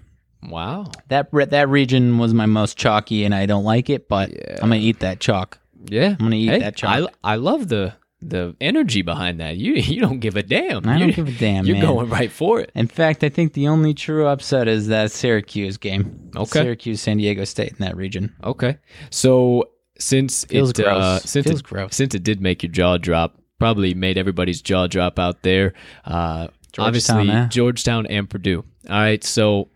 [0.48, 0.86] Wow.
[1.10, 4.30] That re- that region was my most chalky, and I don't like it, but
[4.62, 5.60] I'm gonna eat that chalk.
[5.90, 7.12] Yeah, I'm gonna eat Hey, that chalk.
[7.24, 9.58] I I love the the energy behind that.
[9.58, 10.88] You you don't give a damn.
[10.88, 11.86] I don't You- give a damn, You're man.
[11.86, 12.72] going right for it.
[12.76, 16.32] In fact, I think the only true upset is that Syracuse game.
[16.36, 16.62] Okay.
[16.62, 18.34] Syracuse, San Diego State in that region.
[18.44, 18.78] Okay.
[19.10, 21.96] So since Feels it uh, since Feels it, gross.
[21.96, 25.74] since it did make your jaw drop, probably made everybody's jaw drop out there.
[26.04, 26.48] Uh,
[26.84, 27.48] obviously, eh?
[27.48, 28.64] Georgetown and Purdue.
[28.90, 29.24] All right.
[29.24, 29.70] So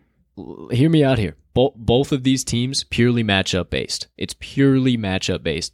[0.71, 1.35] hear me out here.
[1.53, 4.07] Both both of these teams purely matchup based.
[4.17, 5.73] It's purely matchup based.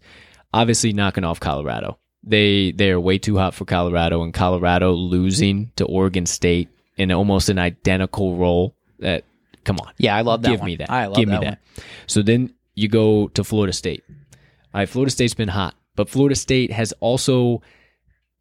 [0.53, 1.99] Obviously, knocking off Colorado.
[2.23, 7.11] They they are way too hot for Colorado, and Colorado losing to Oregon State in
[7.11, 8.75] almost an identical role.
[8.99, 9.25] That
[9.63, 9.91] come on.
[9.97, 10.67] Yeah, I love that Give one.
[10.67, 10.89] me that.
[10.89, 11.57] I love Give that, me one.
[11.75, 11.83] that.
[12.07, 14.03] So then you go to Florida State.
[14.09, 17.61] All right, Florida State's been hot, but Florida State has also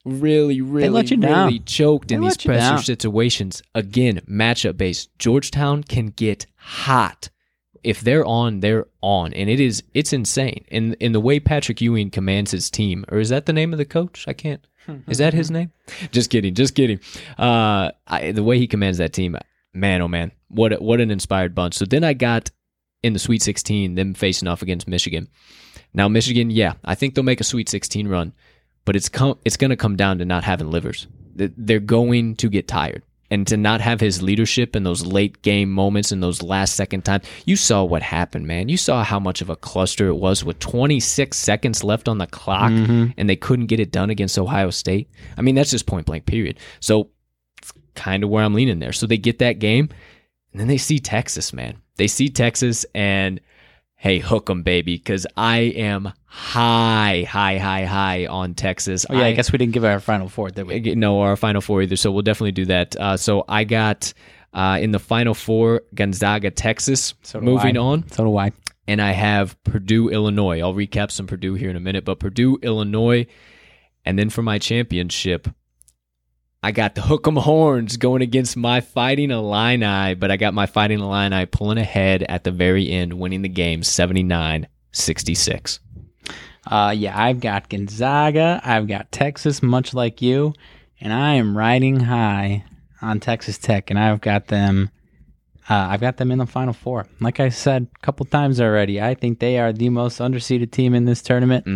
[0.05, 1.47] really, really, let you down.
[1.47, 2.83] really choked in these let you pressure down.
[2.83, 3.63] situations.
[3.75, 5.17] Again, matchup based.
[5.19, 7.31] Georgetown can get hot.
[7.83, 10.65] If they're on, they're on, and it is it's insane.
[10.69, 13.79] In in the way Patrick Ewing commands his team, or is that the name of
[13.79, 14.25] the coach?
[14.27, 14.67] I can't.
[15.09, 15.73] Is that his name?
[16.13, 17.01] Just kidding, just kidding.
[17.39, 19.37] Uh, I, the way he commands that team,
[19.73, 21.75] man, oh man, what a, what an inspired bunch.
[21.75, 22.51] So then I got
[23.03, 25.29] in the Sweet 16, them facing off against Michigan.
[25.93, 28.33] Now Michigan, yeah, I think they'll make a Sweet 16 run,
[28.85, 31.07] but it's com- it's going to come down to not having livers.
[31.35, 33.03] They're going to get tired.
[33.31, 37.05] And to not have his leadership in those late game moments and those last second
[37.05, 38.69] times, you saw what happened, man.
[38.69, 42.27] You saw how much of a cluster it was with 26 seconds left on the
[42.29, 43.07] clock, mm-hmm.
[43.17, 45.09] and they couldn't get it done against Ohio State.
[45.37, 46.59] I mean, that's just point blank, period.
[46.79, 47.09] So
[47.61, 48.93] it's kind of where I'm leaning there.
[48.93, 49.89] So they get that game,
[50.53, 51.79] and then they see Texas, man.
[51.97, 53.41] They see Texas, and
[54.05, 59.07] hey, hook 'em, baby, because I am high, high, high, high on Texas.
[59.09, 60.95] Oh yeah, I, guess we didn't give our final four, did we?
[60.95, 61.97] no our final four either.
[61.97, 62.95] So we'll definitely do that.
[62.97, 64.13] Uh, so I got
[64.53, 67.15] uh, in the final four Gonzaga, Texas.
[67.23, 67.81] So do moving I.
[67.81, 68.53] on, So do I.
[68.87, 70.61] and I have Purdue, Illinois.
[70.61, 73.27] I'll recap some Purdue here in a minute, but Purdue, Illinois,
[74.05, 75.49] and then for my championship.
[76.65, 80.65] I got the hook 'em horns going against my fighting Illini, but I got my
[80.65, 85.81] fighting Illini pulling ahead at the very end, winning the game 79 66.
[86.67, 88.63] Uh, yeah, I've got Gonzaga.
[88.65, 90.55] I've got Texas, much like you,
[91.03, 92.65] and I am riding high
[93.03, 94.89] on Texas Tech, and I've got them.
[95.69, 97.07] Uh, I've got them in the Final Four.
[97.21, 100.95] Like I said a couple times already, I think they are the most underseeded team
[100.95, 101.67] in this tournament.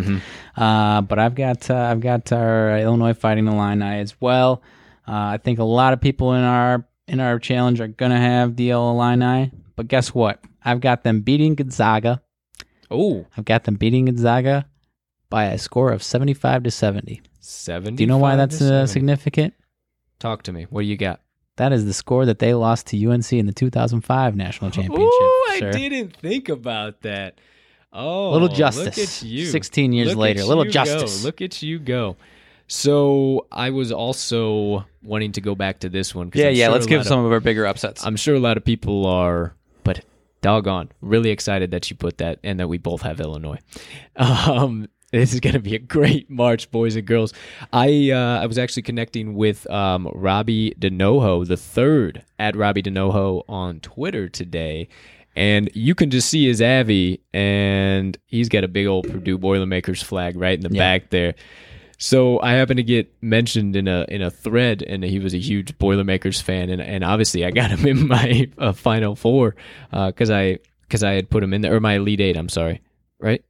[0.57, 4.63] Uh, but I've got uh, I've got our Illinois Fighting Illini as well.
[5.09, 8.51] Uh, I think a lot of people in our in our challenge are gonna have
[8.51, 10.43] DL Illini, but guess what?
[10.63, 12.21] I've got them beating Gonzaga.
[12.91, 14.67] Oh, I've got them beating Gonzaga
[15.29, 17.21] by a score of 75 to 70.
[17.39, 17.95] 70.
[17.95, 19.55] Do you know why that's uh, significant?
[20.19, 20.67] Talk to me.
[20.69, 21.21] What do you got?
[21.55, 25.01] That is the score that they lost to UNC in the 2005 national championship.
[25.01, 25.71] Ooh, I sir.
[25.71, 27.39] didn't think about that.
[27.91, 29.23] Oh, little Look justice.
[29.23, 29.47] at you.
[29.47, 31.21] 16 years Look later, little justice.
[31.21, 31.25] Go.
[31.25, 32.17] Look at you go.
[32.69, 36.29] So I was also wanting to go back to this one.
[36.31, 36.65] 'cause I'm yeah.
[36.65, 38.05] Sure let's give of- some of our bigger upsets.
[38.05, 40.05] I'm sure a lot of people are, but
[40.41, 43.57] doggone, really excited that you put that and that we both have Illinois.
[44.15, 47.33] Um, this is going to be a great March, boys and girls.
[47.73, 53.43] I uh, I was actually connecting with um, Robbie DeNoho, the third at Robbie DeNoho
[53.49, 54.87] on Twitter today.
[55.35, 60.03] And you can just see his Avi, and he's got a big old Purdue Boilermakers
[60.03, 60.79] flag right in the Yeah.
[60.79, 61.33] back there.
[61.99, 65.39] So I happened to get mentioned in a in a thread, and he was a
[65.39, 69.55] huge Boilermakers fan, and, and obviously I got him in my uh, final four
[69.91, 72.37] because I because I had put him in there or my elite eight.
[72.37, 72.81] I'm sorry,
[73.19, 73.43] right?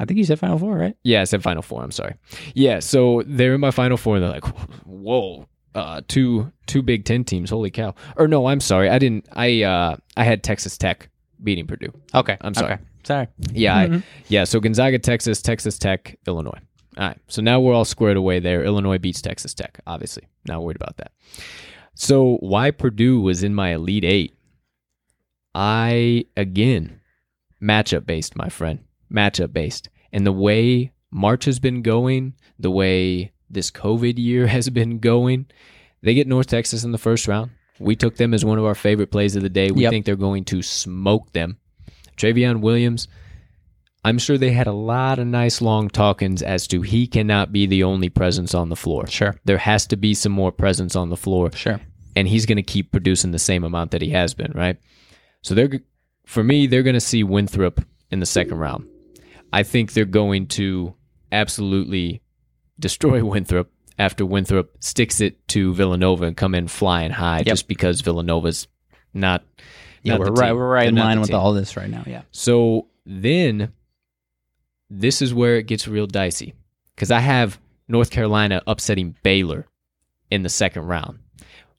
[0.00, 0.96] I think you said Final Four, right?
[1.04, 1.82] Yeah, I said final four.
[1.82, 2.14] I'm sorry.
[2.54, 4.46] Yeah, so they're in my final four, and they're like,
[4.84, 5.46] whoa.
[5.74, 7.94] Uh, two two Big Ten teams, holy cow!
[8.16, 9.26] Or no, I'm sorry, I didn't.
[9.32, 11.08] I uh, I had Texas Tech
[11.42, 11.92] beating Purdue.
[12.14, 12.36] Okay.
[12.40, 12.74] I'm sorry.
[12.74, 12.82] Okay.
[13.04, 13.28] Sorry.
[13.52, 14.44] Yeah, I, yeah.
[14.44, 16.58] So Gonzaga, Texas, Texas Tech, Illinois.
[16.98, 17.18] All right.
[17.28, 18.62] So now we're all squared away there.
[18.64, 20.24] Illinois beats Texas Tech, obviously.
[20.46, 21.12] Not worried about that.
[21.94, 24.34] So why Purdue was in my Elite Eight?
[25.54, 27.00] I again
[27.62, 28.80] matchup based, my friend.
[29.12, 34.70] Matchup based, and the way March has been going, the way this COVID year has
[34.70, 35.46] been going,
[36.02, 37.50] they get North Texas in the first round.
[37.78, 39.70] We took them as one of our favorite plays of the day.
[39.70, 39.90] We Yep.
[39.90, 41.58] think they're going to smoke them.
[42.16, 43.08] Trevion Williams,
[44.04, 47.66] I'm sure they had a lot of nice long talkings as to he cannot be
[47.66, 49.06] the only presence on the floor.
[49.06, 49.36] Sure.
[49.44, 51.52] There has to be some more presence on the floor.
[51.52, 51.80] Sure.
[52.16, 54.76] and he's going to keep producing the same amount that he has been, right?
[55.42, 55.70] So they're
[56.26, 57.80] for me, they're going to see Winthrop
[58.10, 58.88] in the second round.
[59.52, 60.94] I think they're going to
[61.30, 62.22] absolutely
[62.78, 68.00] destroy Winthrop after Winthrop sticks it to Villanova and come in flying high just because
[68.00, 68.66] Villanova's
[69.14, 69.44] not.
[70.02, 70.54] Yeah, not we're right.
[70.54, 72.02] We're right They're in line with all this right now.
[72.06, 72.22] Yeah.
[72.32, 73.72] So then
[74.92, 76.54] this is where it gets real dicey
[76.94, 79.66] because I have North Carolina upsetting Baylor
[80.30, 81.18] in the second round.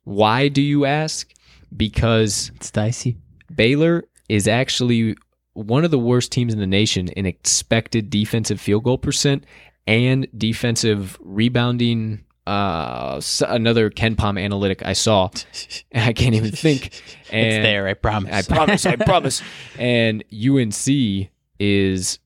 [0.03, 1.31] Why do you ask?
[1.75, 3.17] Because It's dicey.
[3.53, 5.15] Baylor is actually
[5.53, 9.45] one of the worst teams in the nation in expected defensive field goal percent
[9.85, 12.25] and defensive rebounding.
[12.45, 15.29] Uh, another KenPom analytic I saw.
[15.95, 17.01] I can't even think.
[17.31, 17.87] And it's there.
[17.87, 18.33] I promise.
[18.33, 18.85] I promise.
[18.85, 19.41] I promise.
[19.79, 22.19] And UNC is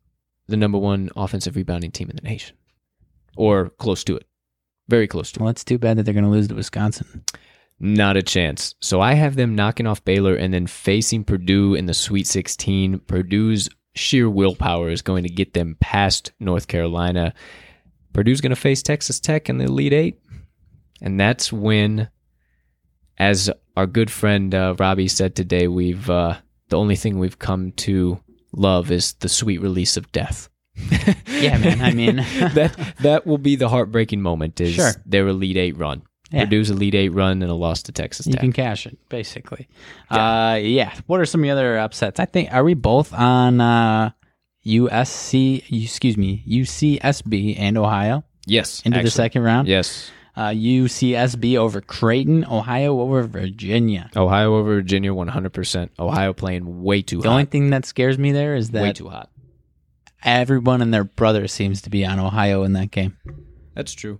[0.47, 2.55] the number one offensive rebounding team in the nation,
[3.35, 4.27] or close to it,
[4.87, 5.41] very close to it.
[5.41, 7.23] well, it's too bad that they're going to lose to Wisconsin.
[7.79, 8.73] Not a chance.
[8.81, 12.99] So I have them knocking off Baylor and then facing Purdue in the Sweet 16.
[12.99, 17.33] Purdue's sheer willpower is going to get them past North Carolina.
[18.13, 20.19] Purdue's going to face Texas Tech in the Elite Eight.
[21.01, 22.09] And that's when,
[23.19, 26.37] as our good friend uh, Robbie said today, we've uh,
[26.69, 28.19] the only thing we've come to
[28.51, 30.49] love is the sweet release of death.
[31.27, 31.81] Yeah, man.
[31.81, 32.15] I mean,
[32.55, 34.91] that that will be the heartbreaking moment is Sure.
[35.05, 36.01] their Elite Eight run.
[36.31, 36.45] Yeah.
[36.45, 38.41] Purdue's Elite Eight run and a loss to Texas you Tech.
[38.41, 39.67] can cash it basically.
[40.11, 40.49] Yeah.
[40.49, 40.93] Uh, yeah.
[41.05, 42.19] What are some of the other upsets?
[42.19, 44.09] I think are we both on uh,
[44.65, 45.83] USC?
[45.83, 49.67] Excuse me, UCSB and Ohio yes, into the second round.
[49.67, 54.11] Yes, Uh, UCSB over Creighton, Ohio over Virginia.
[54.15, 55.91] Ohio over Virginia, one hundred percent.
[55.97, 57.23] Ohio playing way too hot.
[57.23, 57.33] The hot.
[57.33, 59.31] only thing that scares me there is that way that too hot.
[60.23, 63.17] everyone and their brother seems to be on Ohio in that game.
[63.73, 64.19] That's true.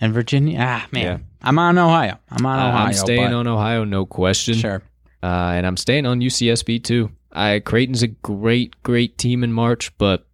[0.00, 1.18] And Virginia, ah man, Yeah.
[1.42, 2.18] I'm on Ohio.
[2.30, 2.86] I'm on Uh, Ohio.
[2.86, 4.54] I'm staying but- on Ohio, no question.
[4.54, 4.82] Sure.
[5.22, 7.10] Uh, and I'm staying on UCSB too.
[7.32, 10.26] I Creighton's a great, great team in March, but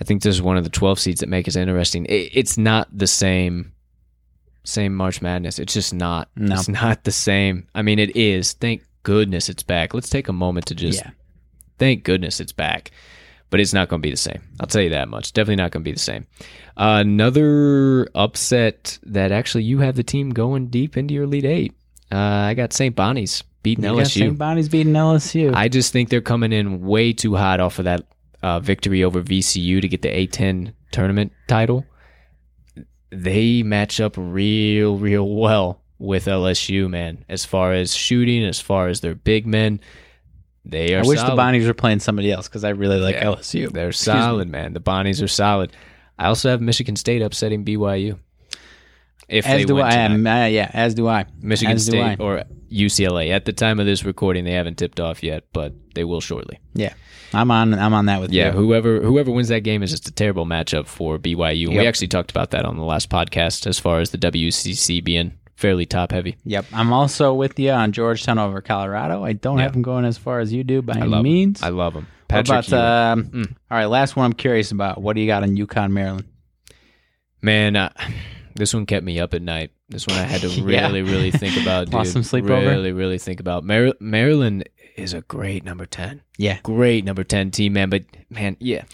[0.00, 2.06] I think this is one of the 12 seeds that make us interesting.
[2.06, 3.72] It, it's not the same,
[4.64, 5.58] same March Madness.
[5.58, 6.28] It's just not.
[6.36, 6.54] No.
[6.54, 7.66] It's not the same.
[7.74, 8.52] I mean, it is.
[8.52, 9.94] Thank goodness it's back.
[9.94, 11.10] Let's take a moment to just yeah.
[11.78, 12.90] thank goodness it's back.
[13.48, 14.42] But it's not going to be the same.
[14.58, 15.32] I'll tell you that much.
[15.32, 16.26] Definitely not going to be the same.
[16.76, 21.72] Uh, another upset that actually you have the team going deep into your Elite Eight.
[22.10, 22.94] Uh, I got St.
[22.94, 24.18] Bonnie's beating You LSU.
[24.18, 24.38] St.
[24.38, 25.54] Bonnie's beating LSU.
[25.54, 28.04] I just think they're coming in way too hot off of that
[28.46, 31.84] uh, victory over VCU to get the A10 tournament title.
[33.10, 37.24] They match up real, real well with LSU, man.
[37.28, 39.80] As far as shooting, as far as their big men,
[40.64, 40.98] they are.
[40.98, 41.38] I wish the solid.
[41.40, 43.24] Bonnies were playing somebody else because I really like Yeah.
[43.24, 43.72] LSU.
[43.72, 44.74] They're Excuse solid, man.
[44.74, 45.72] The Bonnies are solid.
[46.18, 48.18] I also have Michigan State upsetting BYU.
[49.28, 49.92] If As they do I.
[49.92, 51.26] am, uh, yeah, as do I.
[51.40, 52.22] Michigan as do State I.
[52.22, 52.44] or
[52.76, 53.30] UCLA.
[53.30, 56.58] At the time of this recording, they haven't tipped off yet, but they will shortly.
[56.74, 56.92] Yeah,
[57.32, 57.74] I'm on.
[57.74, 58.58] I'm on that with Yeah, you.
[58.58, 61.68] whoever whoever wins that game is just a terrible matchup for BYU.
[61.68, 65.02] And We actually talked about that on the last podcast as far as the WCC
[65.02, 66.36] being fairly top heavy.
[66.44, 69.24] Yep, I'm also with you on Georgetown over Colorado.
[69.24, 69.62] I don't Yeah.
[69.64, 71.62] have them going as far as you do by any means.
[71.62, 72.06] I love them.
[72.28, 73.50] Patrick about um, Mm.
[73.70, 73.86] all right?
[73.86, 74.26] Last one.
[74.26, 75.00] I'm curious about.
[75.00, 76.24] What do you got on UConn, Maryland?
[77.40, 77.90] Man, uh,
[78.54, 79.70] this one kept me up at night.
[79.88, 80.86] This one I had to Yeah.
[80.86, 81.86] really, really think about.
[81.86, 81.94] Dude.
[81.94, 82.54] Lost some sleep over?
[82.66, 83.64] Really, really think about.
[83.64, 86.22] Mar- Maryland is a great number ten.
[86.38, 86.58] Yeah.
[86.62, 87.90] Great number ten team, man.
[87.90, 88.84] But man, yeah,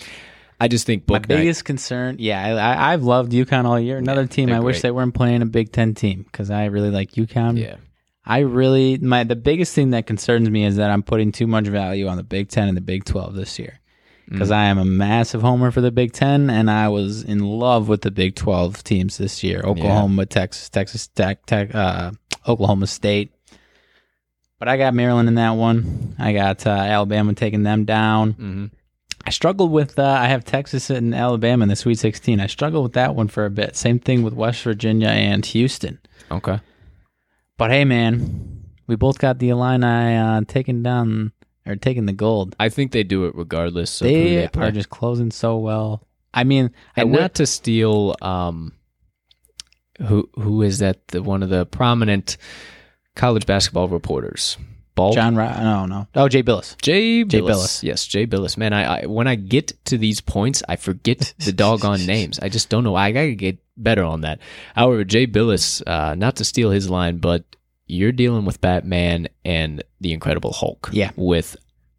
[0.60, 1.28] I just think My night.
[1.28, 3.98] biggest concern, yeah, I, I've loved UConn all year.
[3.98, 6.90] Another team, they're I wish they weren't playing a Big Ten team because I really
[6.90, 7.58] like UConn.
[7.58, 7.76] Yeah,
[8.26, 11.66] I really my the biggest thing that concerns me is that I'm putting too much
[11.68, 13.78] value on the Big Ten and the Big Twelve this year
[14.28, 14.54] because Mm.
[14.54, 18.02] I am a massive homer for the Big Ten and I was in love with
[18.02, 22.12] the Big Twelve teams this year: Oklahoma, Texas, Texas Tech, Tech uh,
[22.46, 23.32] Oklahoma State.
[24.58, 26.14] But I got Maryland in that one.
[26.18, 28.32] I got uh, Alabama taking them down.
[28.32, 28.66] hmm
[29.24, 29.98] I struggled with.
[29.98, 32.40] Uh, I have Texas and Alabama in the Sweet 16.
[32.40, 33.76] I struggled with that one for a bit.
[33.76, 36.00] Same thing with West Virginia and Houston.
[36.30, 36.58] okay.
[37.56, 41.30] But hey, man, we both got the Illini uh, taking down
[41.66, 42.56] or taking the gold.
[42.58, 46.06] I think they do it regardless of They they are just closing so well.
[46.34, 48.72] I mean, I and wi- not to steal um
[50.00, 52.36] who who is that the one of the prominent
[53.14, 54.56] college basketball reporters
[54.94, 55.34] Ball John.
[55.34, 56.06] No, no.
[56.14, 56.76] Oh, Jay Bilas.
[56.82, 57.30] Jay Bilas.
[57.30, 57.82] Jay Bilas.
[57.82, 61.52] yes Jay Bilas man I, I when I get to these points I forget the
[61.62, 64.40] doggone names I just don't know I gotta get better on that
[64.74, 67.44] however Jay Bilas uh not to steal his line but
[67.86, 71.10] you're dealing with Batman and the Incredible Hulk Yeah.
[71.16, 71.56] with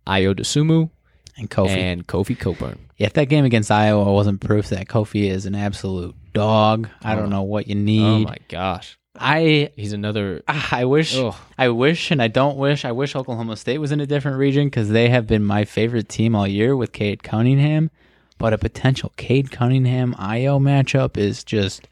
[0.07, 0.89] Ayo Dosunmu
[1.37, 1.69] And Kofi.
[1.77, 2.79] and Kofi Cockburn.
[2.97, 7.13] Yeah, if that game against Iowa wasn't proof that Kofi is an absolute dog, I
[7.13, 7.19] Oh.
[7.19, 8.25] don't know what you need.
[8.25, 10.41] Oh my gosh, I he's another.
[10.47, 12.85] ah, I wish Oh, I wish and I don't wish.
[12.85, 16.07] I wish Oklahoma State was in a different region because they have been my favorite
[16.09, 17.91] team all year with Cade Cunningham.
[18.39, 21.87] But a potential Cade Cunningham Ayo matchup is just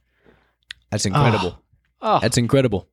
[0.89, 1.59] that's incredible.
[2.01, 2.19] oh.
[2.19, 2.87] That's incredible.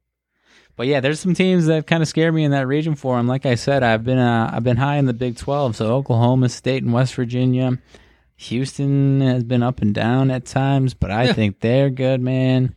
[0.78, 3.26] But yeah, there's some teams that kind of scare me in that region for them.
[3.26, 6.48] Like I said, I've been uh, I've been high in the Big 12, so Oklahoma
[6.48, 7.78] State and West Virginia.
[8.36, 11.32] Houston has been up and down at times, but I Yeah.
[11.32, 12.76] think they're good, man.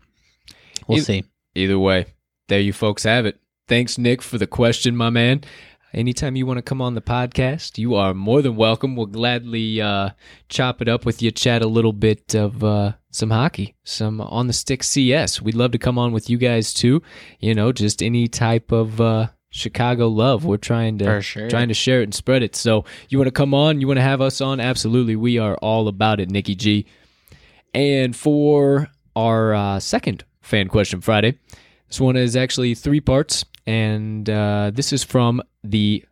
[0.87, 1.23] We'll see.
[1.53, 2.07] Either way,
[2.47, 3.39] there you folks have it.
[3.67, 5.43] Thanks, Nick, for the question, my man.
[5.93, 8.95] Anytime you want to come on the podcast, you are more than welcome.
[8.95, 10.11] We'll gladly uh,
[10.47, 14.47] chop it up with you, chat a little bit of uh, some hockey, some on
[14.47, 15.41] the stick CS.
[15.41, 17.01] We'd love to come on with you guys too.
[17.41, 20.45] You know, just any type of uh, Chicago love.
[20.45, 21.49] We're trying to sure.
[21.49, 22.55] trying to share it and spread it.
[22.55, 23.81] So you want to come on?
[23.81, 24.61] You want to have us on?
[24.61, 26.85] Absolutely, we are all about it, Nikki G.
[27.73, 31.37] And for our uh, second fan question Friday,
[31.89, 36.03] this one is actually three parts, and uh, this is from the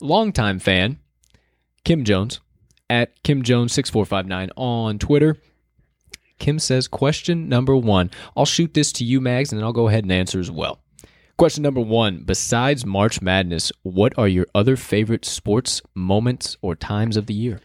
[0.00, 0.98] longtime fan
[1.84, 2.40] Kim Jones
[2.90, 5.36] at Kim Jones six four five nine on Twitter.
[6.38, 8.10] Kim says, question number one.
[8.36, 10.80] I'll shoot this to you, Mags, and then I'll go ahead and answer as well.
[11.38, 12.24] Question number one.
[12.24, 17.60] Besides March Madness, what are your other favorite sports moments or times of the year?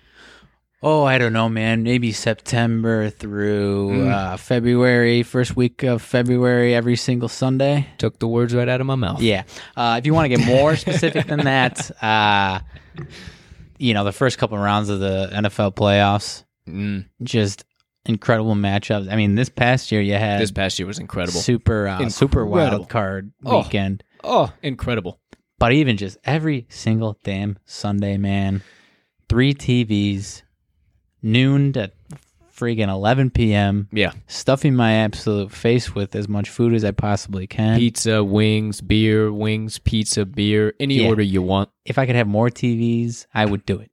[0.84, 1.84] Oh, I don't know, man.
[1.84, 4.12] Maybe September through Mm.
[4.12, 7.88] uh, February, first week of February, every single Sunday.
[8.00, 9.22] Took the words right out of my mouth.
[9.22, 9.44] Yeah.
[9.78, 12.62] Uh, if you want to get more specific than that, uh,
[13.78, 17.66] you know, the first couple rounds of the NFL playoffs, Mm, just
[18.06, 19.12] incredible matchups.
[19.12, 21.40] I mean, this past year you had this past year was incredible.
[21.42, 23.62] super uh, super wild card Oh.
[23.64, 24.04] weekend.
[24.24, 25.20] Oh, incredible.
[25.60, 28.62] But even just every single damn Sunday, man,
[29.28, 30.44] three TVs,
[31.22, 31.92] noon to
[32.56, 33.88] friggin' 11 p.m.
[33.92, 34.12] Yeah.
[34.28, 37.80] Stuffing my absolute face with as much food as I possibly can.
[37.80, 41.08] Pizza, wings, beer, wings, pizza, beer, any Yeah.
[41.08, 41.70] order you want.
[41.86, 43.90] If I could have more TVs, I would do it.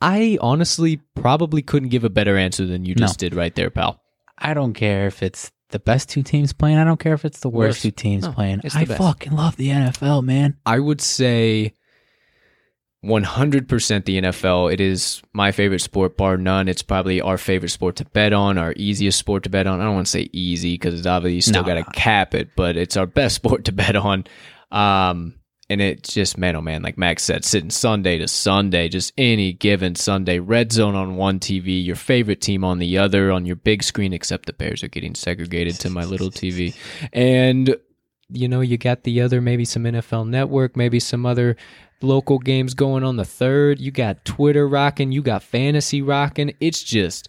[0.00, 3.00] I honestly probably couldn't give a better answer than you No.
[3.06, 4.00] just did right there, pal.
[4.38, 6.78] I don't care if it's the best two teams playing.
[6.78, 7.82] I don't care if it's the worst Worst.
[7.82, 8.60] two teams No, playing.
[8.72, 8.98] I best.
[8.98, 10.56] fucking love the NFL, man.
[10.64, 11.72] I would say
[13.08, 14.72] 100% the NFL.
[14.72, 16.68] It is my favorite sport, bar none.
[16.68, 19.80] It's probably our favorite sport to bet on, our easiest sport to bet on.
[19.80, 22.34] I don't want to say easy because it's obviously you still No, got to cap
[22.34, 24.24] it, but it's our best sport to bet on.
[24.70, 25.34] Um,
[25.70, 29.52] and it's just, man, oh man, like Max said, sitting Sunday to Sunday, just any
[29.52, 33.56] given Sunday, red zone on one TV, your favorite team on the other, on your
[33.56, 36.74] big screen, except the Bears are getting segregated to my little TV.
[37.12, 37.76] And
[38.30, 41.56] you know, you got the other, maybe some NFL network, maybe some other
[42.00, 43.80] local games going on the third.
[43.80, 46.54] You got Twitter rocking, you got fantasy rocking.
[46.60, 47.28] It's just,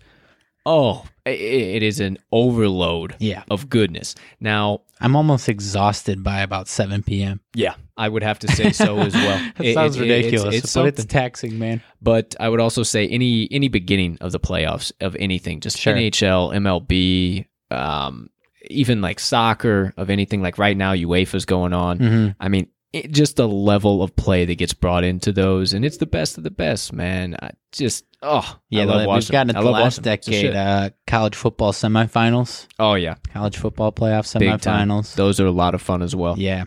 [0.66, 3.44] oh, it is an overload Yeah.
[3.52, 4.16] of goodness.
[4.40, 7.40] Now, I'm almost exhausted by about 7 p.m.
[7.54, 9.52] yeah, I would have to say so as well.
[9.60, 11.82] It- sounds it- it- it's- ridiculous, it's but it's taxing, man.
[12.02, 15.94] But I would also say any any beginning of the playoffs of anything, just Sure.
[15.96, 18.30] NHL, MLB, um,
[18.70, 20.42] even like soccer of anything.
[20.42, 21.98] Like right now, UEFA's going on.
[21.98, 25.86] hmm I mean, it, just the level of play that gets brought into those, and
[25.86, 27.36] it's the best of the best, man.
[27.42, 30.02] I just oh Yeah, I love we've gotten the last.
[30.02, 35.16] Decade uh, college football semifinals, oh yeah, college football playoff semifinals.
[35.16, 36.36] Those are a lot of fun as well.
[36.38, 36.66] Yeah,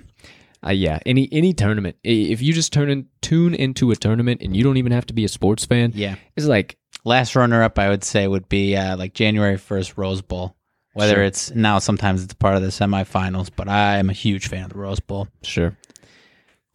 [0.64, 1.96] Uh, yeah, any any tournament.
[2.04, 5.14] If you just turn in, tune into a tournament, and you don't even have to
[5.14, 6.16] be a sports fan, yeah.
[6.36, 10.22] it's like Last runner up, I would say, would be uh, like January 1st Rose
[10.22, 10.56] Bowl.
[10.94, 11.24] Whether Sure.
[11.24, 14.72] it's now, sometimes it's part of the semifinals, but I am a huge fan of
[14.72, 15.26] the Rose Bowl.
[15.42, 15.76] Sure.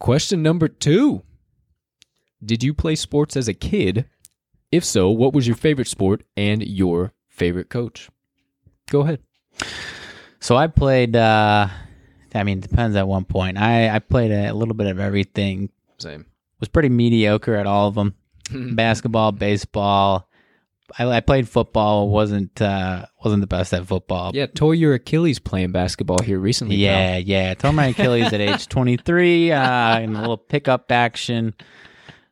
[0.00, 1.22] Question number two
[2.44, 4.06] Did you play sports as a kid?
[4.70, 8.10] If so, what was your favorite sport and your favorite coach?
[8.90, 9.20] Go ahead.
[10.40, 11.16] So I played.
[11.16, 11.68] Uh,
[12.34, 13.58] I mean, it depends at one point.
[13.58, 15.70] I I played a little bit of everything.
[15.98, 16.26] Same.
[16.60, 18.14] Was pretty mediocre at all of them.
[18.76, 20.27] Basketball, baseball.
[20.98, 22.08] I, I played football.
[22.08, 24.32] wasn't uh, wasn't the best at football.
[24.34, 26.76] Yeah, tore your Achilles playing basketball here recently.
[26.76, 26.82] pal.
[26.84, 27.54] Yeah, yeah.
[27.54, 31.54] Tore my Achilles at age 23 uh, in a little pickup action.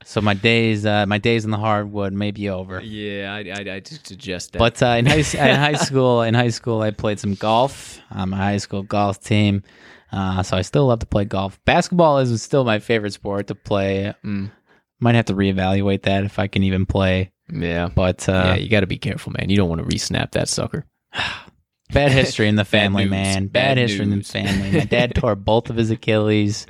[0.04, 2.80] So my days, uh, my days in the hardwood may be over.
[2.80, 4.58] Yeah, I, I, I just suggest that.
[4.60, 8.00] But uh, in high in high school, in high school, I played some golf.
[8.12, 9.64] on my high school golf team,
[10.12, 11.58] uh, so I still love to play golf.
[11.64, 14.14] Basketball is still my favorite sport to play.
[14.24, 14.52] Mm.
[15.00, 17.32] Might have to reevaluate that if I can even play.
[17.52, 17.88] Yeah.
[17.94, 19.50] But yeah, uh, you got to be careful, man.
[19.50, 20.84] You don't want to re-snap that sucker.
[21.92, 23.10] bad history in the family, news.
[23.10, 23.46] man.
[23.46, 24.70] Bad Bad, history in the family.
[24.78, 26.66] My dad tore both of his Achilles.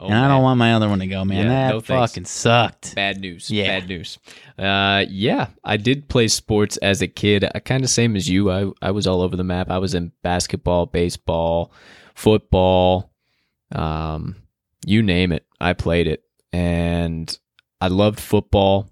[0.00, 1.46] Oh, and I don't want my other one to go, man.
[1.46, 2.12] Yeah, that no thanks.
[2.12, 2.94] fucking sucked.
[2.94, 3.50] Bad news.
[3.50, 3.80] Yeah.
[3.80, 4.18] Bad news.
[4.56, 7.44] Uh, yeah, I did play sports as a kid.
[7.52, 8.48] I kind of same as you.
[8.48, 9.72] I I was all over the map.
[9.72, 11.72] I was in basketball, baseball,
[12.14, 13.10] football,
[13.72, 14.36] um,
[14.86, 15.44] you name it.
[15.60, 17.36] I played it, and
[17.80, 18.88] I loved football.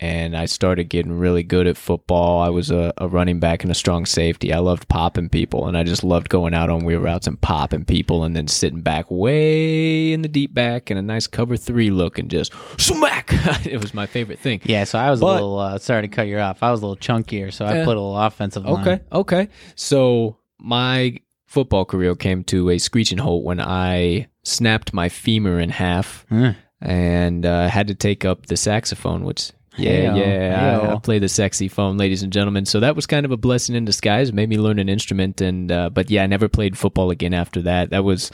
[0.00, 2.40] And I started getting really good at football.
[2.40, 4.52] I was a, a running back and a strong safety.
[4.52, 7.84] I loved popping people, and I just loved going out on wheel routes and popping
[7.84, 11.90] people, and then sitting back way in the deep back in a nice cover three
[11.90, 13.30] look and just smack.
[13.66, 14.60] it was my favorite thing.
[14.64, 15.58] Yeah, so I was But- a little.
[15.58, 16.62] Uh, sorry to cut you off.
[16.62, 18.86] I was a little chunkier, so I put a little offensive line.
[18.86, 19.48] Okay, okay.
[19.74, 25.70] So my football career came to a screeching halt when I snapped my femur in
[25.70, 26.52] half Huh.
[26.80, 29.50] and uh, had to take up the saxophone, which.
[29.78, 31.02] Yeah, Heyo, yeah, I, I heyo.
[31.02, 32.66] play the sexy phone, ladies and gentlemen.
[32.66, 34.28] So that was kind of a blessing in disguise.
[34.30, 37.32] It made me learn an instrument, and uh, but yeah, I never played football again
[37.34, 37.90] after that.
[37.90, 38.30] That was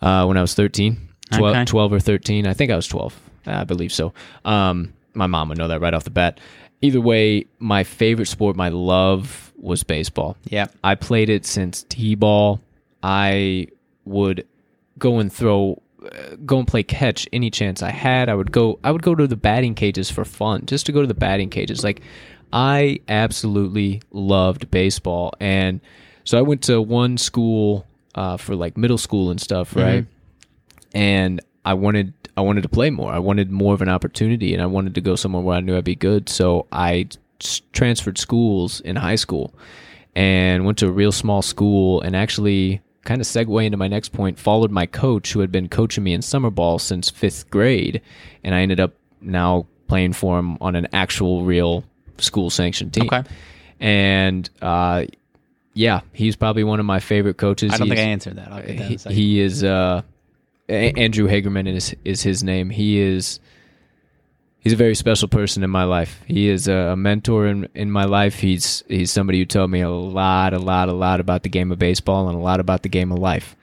[0.00, 0.96] uh, when I was 13,
[1.32, 1.64] 12, Okay.
[1.64, 2.46] 12 or 13.
[2.46, 3.20] I think I was 12.
[3.46, 4.12] I believe so.
[4.44, 6.40] Um, my mom would know that right off the bat.
[6.80, 10.36] Either way, my favorite sport, my love was baseball.
[10.44, 12.60] Yeah, I played it since T-ball.
[13.02, 13.68] I
[14.04, 14.46] would
[14.98, 15.80] go and throw,
[16.44, 18.28] go and play catch any chance I had.
[18.28, 18.78] I would go.
[18.84, 21.50] I would go to the batting cages for fun, just to go to the batting
[21.50, 21.82] cages.
[21.84, 22.00] Like
[22.52, 25.80] I absolutely loved baseball, and
[26.24, 30.06] so I went to one school uh, for like middle school and stuff, right?
[30.94, 32.12] And I wanted.
[32.36, 33.12] I wanted to play more.
[33.12, 35.76] I wanted more of an opportunity, and I wanted to go somewhere where I knew
[35.76, 36.28] I'd be good.
[36.28, 37.08] So I
[37.42, 39.54] s- transferred schools in high school
[40.14, 44.10] and went to a real small school and actually kind of segue into my next
[44.10, 48.00] point followed my coach who had been coaching me in summer ball since fifth grade
[48.44, 51.84] and i ended up now playing for him on an actual real
[52.18, 53.22] school sanctioned team Okay.
[53.80, 55.04] and uh,
[55.74, 58.52] yeah he's probably one of my favorite coaches I don't think I answered that.
[58.52, 59.16] I'll get that in he, a second.
[59.16, 60.02] he is uh
[60.68, 62.70] A- Andrew Hagerman is is his name.
[62.70, 63.40] He is
[64.62, 66.20] he's a very special person in my life.
[66.26, 68.36] He is a, mentor in in my life.
[68.36, 71.70] He's he's somebody who told me a lot, a lot, a lot about the game
[71.70, 73.56] of baseball and a lot about the game of life.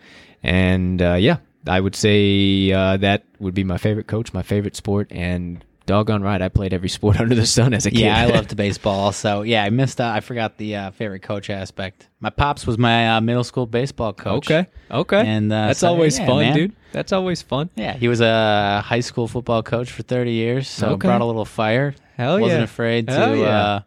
[0.43, 1.38] And uh, yeah,
[1.68, 6.22] I would say uh, that would be my favorite coach, my favorite sport, and doggone
[6.22, 8.00] right, I played every sport under the sun as a kid.
[8.02, 9.12] Yeah, I loved baseball.
[9.12, 10.00] So yeah, I missed.
[10.00, 12.08] Uh, I forgot the uh, favorite coach aspect.
[12.20, 14.50] My pops was my uh, middle school baseball coach.
[14.52, 16.56] okay, okay, And, uh, that's so, always yeah, fun, man.
[16.56, 16.74] dude.
[16.92, 17.70] That's always fun.
[17.76, 20.68] Yeah, he was a high school football coach for thirty years.
[20.70, 21.08] So Okay.
[21.08, 21.96] brought a little fire.
[22.18, 22.44] Hell yeah.
[22.46, 23.60] Wasn't afraid to yeah.
[23.60, 23.82] uh,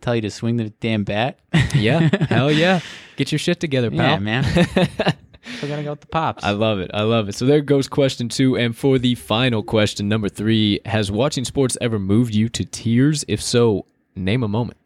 [0.00, 1.38] tell you to swing the damn bat.
[1.74, 2.80] Yeah, hell yeah.
[3.16, 3.98] Get your shit together, pal.
[3.98, 4.44] yeah, man.
[5.42, 6.44] Still gonna go with the pops.
[6.44, 6.90] I love it.
[6.92, 7.34] I love it.
[7.34, 8.56] So there goes question two.
[8.56, 13.24] And for the final question, number three, has watching sports ever moved you to tears?
[13.26, 14.76] If so, name a moment.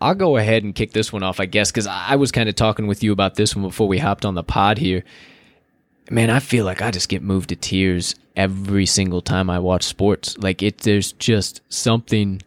[0.00, 2.54] I'll go ahead and kick this one off, I guess, because I was kind of
[2.54, 5.04] talking with you about this one before we hopped on the pod here.
[6.10, 9.84] Man, I feel like I just get moved to tears every single time I watch
[9.84, 10.38] sports.
[10.38, 12.42] Like it, there's just something.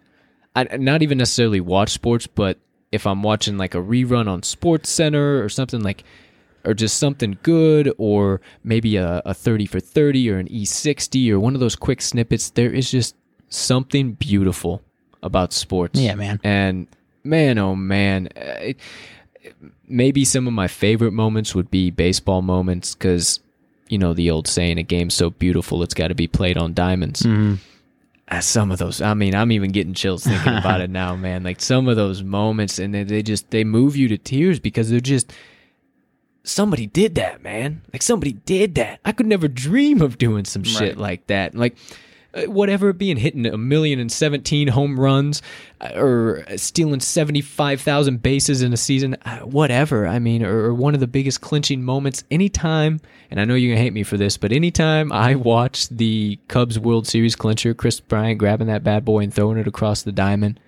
[0.56, 2.58] I not even necessarily watch sports, but
[2.94, 6.04] if I'm watching like a rerun on Sports Center or something like,
[6.64, 11.40] or just something good, or maybe a, a 30 for 30 or an E60 or
[11.40, 13.16] one of those quick snippets, there is just
[13.50, 14.82] something beautiful
[15.22, 16.00] about sports.
[16.00, 16.40] Yeah, man.
[16.44, 16.88] And
[17.24, 18.42] man, oh man, uh,
[18.72, 18.78] it,
[19.88, 23.40] maybe some of my favorite moments would be baseball moments because,
[23.90, 26.74] you know, the old saying, a game's so beautiful, it's got to be played on
[26.74, 27.24] diamonds.
[27.24, 27.58] Mhm.
[28.40, 31.44] Some of those, I mean, I'm even getting chills thinking about it now, man.
[31.44, 34.90] Like some of those moments, and they, they just, they move you to tears because
[34.90, 35.32] they're just,
[36.44, 37.82] somebody did that, man.
[37.92, 39.00] Like somebody did that.
[39.06, 40.98] I could never dream of doing some shit Right.
[40.98, 41.56] like that.
[41.56, 41.76] Like
[42.48, 45.42] whatever being hitting a million and seventeen home runs
[45.82, 50.08] uh, or stealing 75,000 bases in a season, uh, whatever.
[50.08, 53.70] I mean, or, or one of the biggest clinching moments anytime, and I know you're
[53.70, 57.74] going to hate me for this, but anytime I watch the Cubs World Series clincher,
[57.74, 60.60] Kris Bryant grabbing that bad boy and throwing it across the diamond,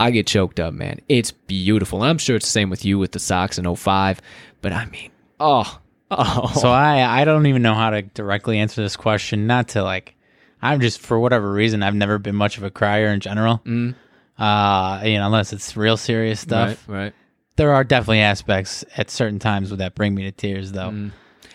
[0.00, 1.00] I get choked up, man.
[1.08, 2.02] It's beautiful.
[2.02, 4.20] I'm sure it's the same with you with the Sox in 05,
[4.60, 5.80] but I mean, oh,
[6.10, 6.52] oh.
[6.54, 9.46] So I I don't even know how to directly answer this question.
[9.46, 10.14] Not to like,
[10.60, 13.60] I'm just for whatever reason I've never been much of a crier in general.
[13.64, 13.94] Mm.
[14.38, 16.84] Uh, you know, unless it's real serious stuff.
[16.88, 17.14] Right, right.
[17.56, 20.90] There are definitely aspects at certain times that bring me to tears, though.
[20.90, 21.10] Mm.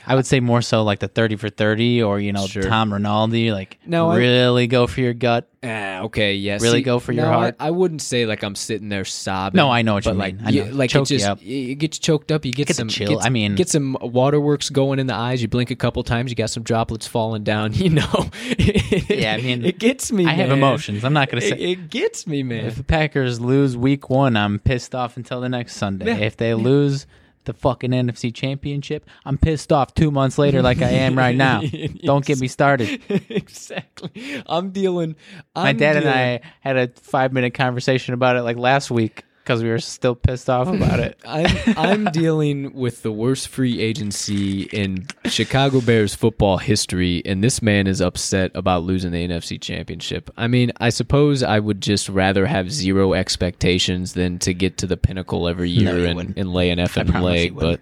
[0.06, 2.64] I would say more so like the thirty for thirty, or you know Sure.
[2.64, 3.51] Tom Rinaldi.
[3.51, 5.49] Like, No, I- really go for your gut.
[5.66, 6.62] Ah, okay, yes.
[6.62, 7.56] Really go for your no, heart?
[7.58, 9.56] I, I wouldn't say like I'm sitting there sobbing.
[9.58, 10.45] No, I know what but you like, mean.
[10.45, 10.72] I you- know.
[10.74, 11.41] like Choke it you just up.
[11.41, 12.43] it gets choked up.
[12.43, 13.16] You get, Get some chill.
[13.16, 15.41] get- I mean- get some waterworks going in the eyes.
[15.41, 16.30] You blink a couple times.
[16.32, 17.72] You got some droplets falling down.
[17.84, 18.30] You know.
[19.10, 20.26] Yeah, I mean, it gets me.
[20.26, 21.04] I have emotions.
[21.06, 21.58] I'm not gonna It, say.
[21.58, 22.66] it gets me, man.
[22.66, 26.06] If the Packers lose week one, I'm pissed off until the next Sunday.
[26.08, 26.18] Yeah.
[26.26, 27.08] If they lose
[27.46, 29.08] the fucking NFC Championship.
[29.26, 31.62] I'm pissed off two months later, like I am right now.
[32.04, 33.02] Don't get me started.
[33.30, 34.44] exactly.
[34.46, 35.16] I'm dealing.
[35.56, 39.24] I'm My dad and I had a five minute conversation about it like last week
[39.44, 41.20] because we were still pissed off about it.
[41.26, 47.62] I'm I'm dealing with the worst free agency in Chicago Bears football history, and this
[47.62, 50.30] man is upset about losing the NFC Championship.
[50.38, 54.88] I mean, I suppose I would just rather have zero expectations than to get to
[54.88, 56.38] the pinnacle every year you and, wouldn't.
[56.38, 57.56] and lay an effing promise leg.
[57.56, 57.82] But.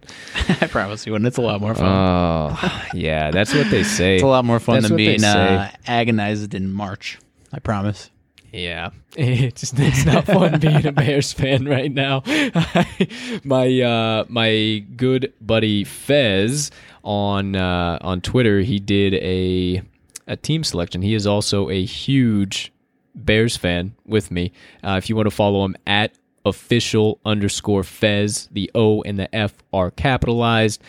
[0.62, 1.86] I promise you, and it's a lot more fun.
[1.86, 4.16] oh, yeah, that's what they say.
[4.16, 7.20] it's a lot more fun That's than what they being uh, agonized in March.
[7.54, 8.11] I promise.
[8.52, 12.24] Yeah, it's it's not fun being a Bears fan right now.
[13.44, 16.70] my uh, my good buddy Fez
[17.04, 19.82] on uh, on Twitter, he did a
[20.28, 21.02] a team selection.
[21.02, 22.74] He is also a huge
[23.16, 24.52] Bears fan with me.
[24.84, 26.14] Uh, if you want to follow him at
[26.46, 30.82] official underscore Fez, the O and the F are capitalized.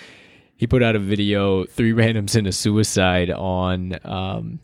[0.57, 3.99] He put out a video, three randoms and a suicide on.
[4.05, 4.61] Um,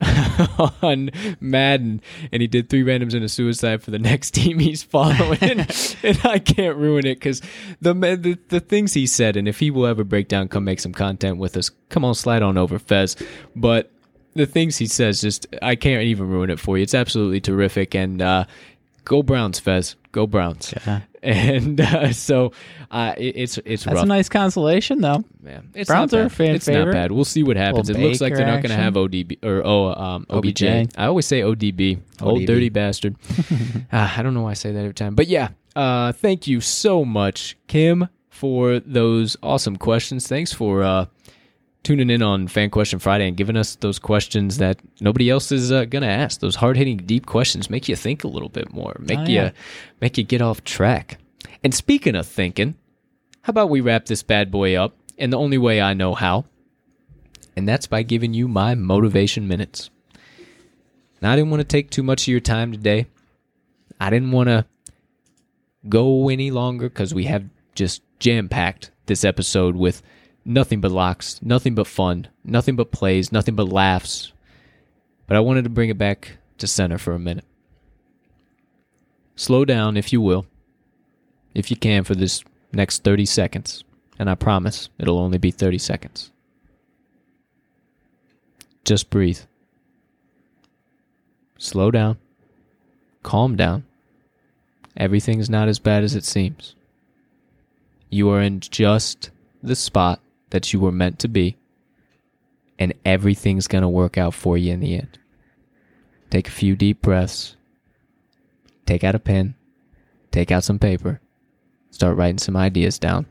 [0.82, 4.82] on Madden, and he did three randoms and a suicide for the next team he's
[4.82, 5.38] following,
[6.02, 7.42] and I can't ruin it because
[7.80, 10.80] the, the the things he said, and if he will ever break down, come make
[10.80, 11.70] some content with us.
[11.88, 13.16] Come on, slide on over, Fez.
[13.56, 13.90] But
[14.34, 16.82] the things he says, just I can't even ruin it for you.
[16.82, 18.44] It's absolutely terrific, and uh,
[19.08, 19.96] go Browns, Fez.
[20.12, 20.72] Go Browns.
[20.86, 21.00] Yeah.
[21.20, 22.52] And uh, so
[22.92, 24.04] uh, it, it's it's That's rough.
[24.04, 25.24] a nice consolation, though.
[25.44, 26.84] Yeah, it's Browns not are fan It's favorite.
[26.86, 27.10] not bad.
[27.10, 27.90] We'll see what happens.
[27.90, 30.62] It looks like they're not going to have ODB or oh um, OBJ.
[30.62, 30.92] OBJ.
[30.96, 33.16] I always say ODB, old dirty bastard.
[33.92, 35.48] Ah, I don't know why I say that every time, but yeah.
[35.74, 40.28] Uh, thank you so much, Kim, for those awesome questions.
[40.28, 41.06] Thanks for uh,
[41.82, 45.72] tuning in on Fan Question Friday and giving us those questions that nobody else is
[45.72, 46.40] uh, going to ask.
[46.40, 49.50] Those hard hitting, deep questions make you think a little bit more, make Oh, you
[50.00, 51.18] make you get off track.
[51.64, 52.76] And speaking of thinking,
[53.42, 56.44] how about we wrap this bad boy up in the only way I know how?
[57.56, 59.90] And that's by giving you my motivation minutes.
[61.20, 63.06] Now, I didn't want to take too much of your time today.
[64.00, 64.66] I didn't want to
[65.88, 70.02] go any longer because we have just jam packed this episode with
[70.44, 74.32] nothing but locks, nothing but fun, nothing but plays, nothing but laughs.
[75.26, 77.44] But I wanted to bring it back to center for a minute.
[79.36, 80.46] Slow down, if you will,
[81.54, 83.84] if you can, for this next 30 seconds.
[84.18, 86.32] And I promise it'll only be 30 seconds.
[88.84, 89.40] Just breathe.
[91.58, 92.18] Slow down.
[93.22, 93.84] Calm down.
[94.96, 96.74] Everything's not as bad as it seems.
[98.10, 99.30] You are in just
[99.62, 100.20] the spot
[100.50, 101.56] that you were meant to be,
[102.78, 105.18] and everything's going to work out for you in the end.
[106.30, 107.56] Take a few deep breaths.
[108.86, 109.54] Take out a pen.
[110.30, 111.20] Take out some paper.
[111.90, 113.26] Start writing some ideas down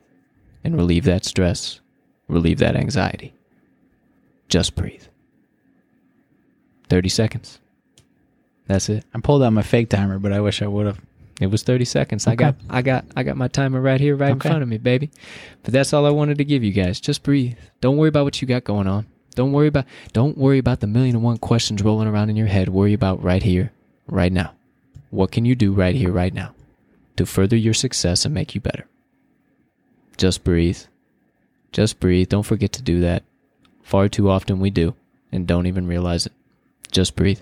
[0.63, 1.79] and relieve that stress,
[2.27, 3.33] relieve that anxiety.
[4.49, 5.03] Just breathe.
[6.89, 7.59] 30 seconds.
[8.67, 9.05] That's it.
[9.13, 10.99] I pulled out my fake timer, but I wish I would have.
[11.39, 12.25] It was 30 seconds.
[12.25, 14.47] I got I got I got my timer right here right Okay.
[14.47, 15.11] in front of me, baby.
[15.63, 16.99] But that's all I wanted to give you guys.
[16.99, 17.57] Just breathe.
[17.79, 19.05] Don't worry about what you got going on.
[19.35, 22.47] Don't worry about don't worry about the million and one questions rolling around in your
[22.47, 22.69] head.
[22.69, 23.71] Worry about right here,
[24.07, 24.53] right now.
[25.11, 26.53] What can you do right here right now
[27.17, 28.87] to further your success and make you better?
[30.17, 30.79] Just breathe.
[31.71, 32.29] Just breathe.
[32.29, 33.23] Don't forget to do that.
[33.83, 34.95] Far too often we do
[35.31, 36.33] and don't even realize it.
[36.91, 37.39] Just breathe.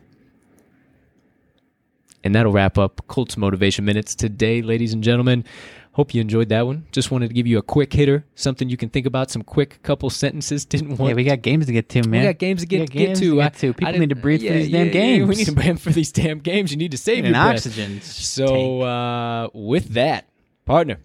[2.25, 5.45] And that'll wrap up Colts Motivation Minutes today, ladies and gentlemen.
[5.91, 6.85] Hope you enjoyed that one.
[6.91, 9.81] Just wanted to give you a quick hitter, something you can think about, some quick
[9.83, 10.65] couple sentences.
[10.65, 12.21] Didn't want Yeah, we got games to get to, man.
[12.21, 13.39] we got games to get, got get games to.
[13.41, 13.73] I- get to.
[13.75, 15.29] People need to breathe for these yeah, damn yeah, games.
[15.29, 16.71] we need to breathe for these damn games.
[16.71, 17.55] You need to save And your breath.
[17.57, 18.01] oxygen.
[18.01, 20.27] So, uh, with that,
[20.65, 20.97] partner,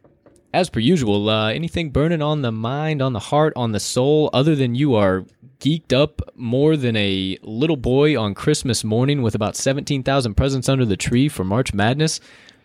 [0.52, 4.30] as per usual, uh, anything burning on the mind, on the heart, on the soul,
[4.32, 5.24] other than you are
[5.60, 10.84] geeked up more than a little boy on Christmas morning with about 17,000 presents under
[10.84, 12.20] the tree for March Madness?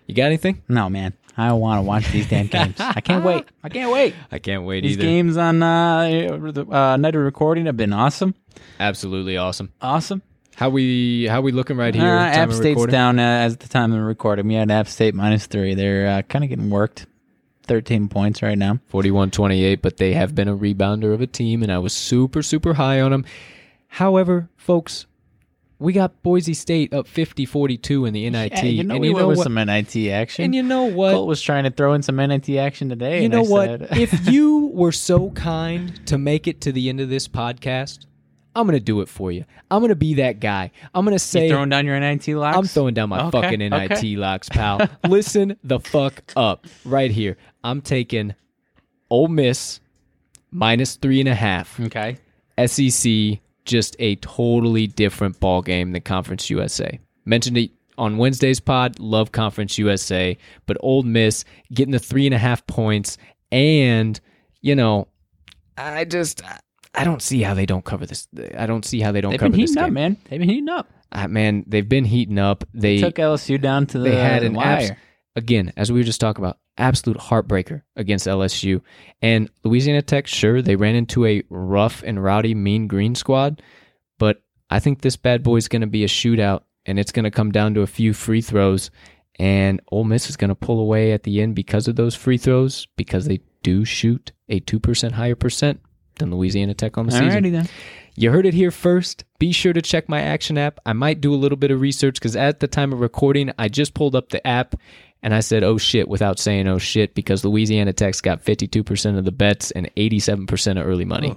[0.07, 0.61] You got anything?
[0.67, 1.13] No, man.
[1.38, 2.75] I want to watch these damn games.
[2.79, 3.43] I can't wait.
[3.63, 4.15] I can't wait.
[4.31, 5.01] I can't wait These either.
[5.03, 6.07] games on uh,
[6.53, 8.36] the uh, night of recording have been awesome.
[8.79, 9.73] Absolutely awesome.
[9.81, 10.21] Awesome.
[10.55, 12.05] How we how we looking right here?
[12.05, 14.47] Uh, App State's down uh, as the time of recording.
[14.47, 15.73] We had App State minus three.
[15.73, 17.05] They're uh, kind of getting worked.
[17.66, 18.80] 13 points right now.
[18.91, 22.76] 41-28, but they have been a rebounder of a team, and I was super, super
[22.76, 23.26] high on them.
[23.88, 25.05] However, folks,
[25.80, 28.51] we got Boise State up 50-42 in the NIT.
[28.53, 29.39] Yeah, you know and we you know what?
[29.39, 30.45] some NIT action.
[30.45, 31.11] And you know what?
[31.11, 33.22] Colt was trying to throw in some NIT action today.
[33.22, 33.82] you know what?
[33.97, 38.05] if you were so kind to make it to the end of this podcast,
[38.55, 39.43] I'm going to do it for you.
[39.70, 40.72] I'm going to be that guy.
[40.93, 42.57] I'm going to say you throwing down your NIT locks?
[42.57, 44.16] I'm throwing down my Okay, fucking NIT okay.
[44.16, 44.88] locks, pal.
[45.07, 47.38] Listen the fuck up right here.
[47.66, 48.36] I'm taking
[49.09, 49.80] Ole Miss
[50.51, 51.80] minus three and a half.
[51.80, 52.18] Okay.
[52.66, 56.99] SEC just a totally different ball game than Conference USA.
[57.26, 58.99] Mentioned it on Wednesday's pod.
[58.99, 60.38] Love Conference USA,
[60.68, 61.43] but Ole Miss
[61.74, 63.18] getting the three and a half points,
[63.51, 64.20] and
[64.61, 65.07] you know,
[65.78, 66.43] I just
[66.93, 68.28] I don't see how they don't cover this.
[68.55, 70.18] I don't see how they don't They've cover been this heating up, man.
[70.30, 70.88] They've been heating up.
[71.11, 72.63] Uh, man, they've been heating up.
[72.74, 74.66] They Took LSU down to the they had an wire.
[74.78, 74.91] abs-
[75.36, 78.81] again, as we were just talking about, absolute heartbreaker against LSU.
[79.21, 83.61] And Louisiana Tech, sure, they ran into a rough and rowdy Mean Green squad,
[84.17, 87.25] but I think this bad boy is going to be a shootout, and it's going
[87.25, 88.91] to come down to a few free throws.
[89.38, 92.38] And Ole Miss is going to pull away at the end because of those free
[92.38, 95.81] throws, because they do shoot a 2% higher percent
[96.19, 97.51] than Louisiana Tech on the season.
[97.51, 97.69] Then.
[98.15, 99.25] You heard it here first.
[99.39, 100.79] Be sure to check my action app.
[100.86, 103.67] I might do a little bit of research because at the time of recording, I
[103.67, 104.75] just pulled up the app
[105.26, 109.26] and I said, oh shit, without saying oh shit, because Louisiana Tech's got 52% of
[109.26, 111.36] the bets and 87% of early money.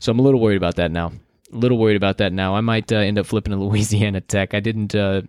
[0.00, 1.12] So I'm a little worried about that now.
[1.52, 2.56] A little worried about that now.
[2.56, 4.52] I might uh, end up flipping to Louisiana Tech.
[4.52, 5.22] I didn't uh,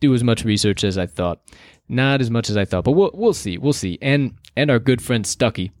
[0.00, 1.42] do as much research as I thought.
[1.90, 3.58] Not as much as I thought, but we'll, we'll see.
[3.58, 3.98] We'll see.
[4.00, 5.72] And and our good friend Stucky,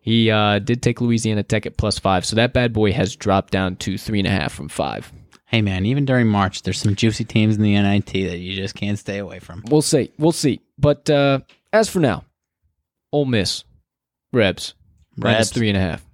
[0.00, 3.52] he uh, did take Louisiana Tech at plus five, so that bad boy has dropped
[3.52, 5.12] down to three and a half from five.
[5.52, 8.74] Hey man, even during March, there's some juicy teams in the NIT that you just
[8.74, 9.62] can't stay away from.
[9.68, 10.10] We'll see.
[10.18, 10.60] We'll see.
[10.78, 11.40] But uh,
[11.74, 12.24] as for now,
[13.12, 13.64] Ole Miss,
[14.32, 14.72] Rebs,
[15.18, 15.50] Rebs.
[15.50, 16.06] three and a half.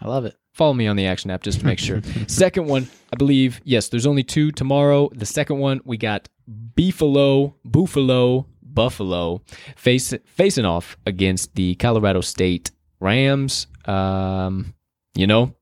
[0.00, 0.34] I love it.
[0.54, 2.00] Follow me on the action app just to make sure.
[2.26, 5.10] second one, I believe, yes, there's only two tomorrow.
[5.14, 6.30] The second one, we got
[6.74, 9.42] Beefalo, Buffalo, Buffalo
[9.76, 13.66] face, facing off against the Colorado State Rams.
[13.84, 14.74] Um,
[15.14, 15.54] you know,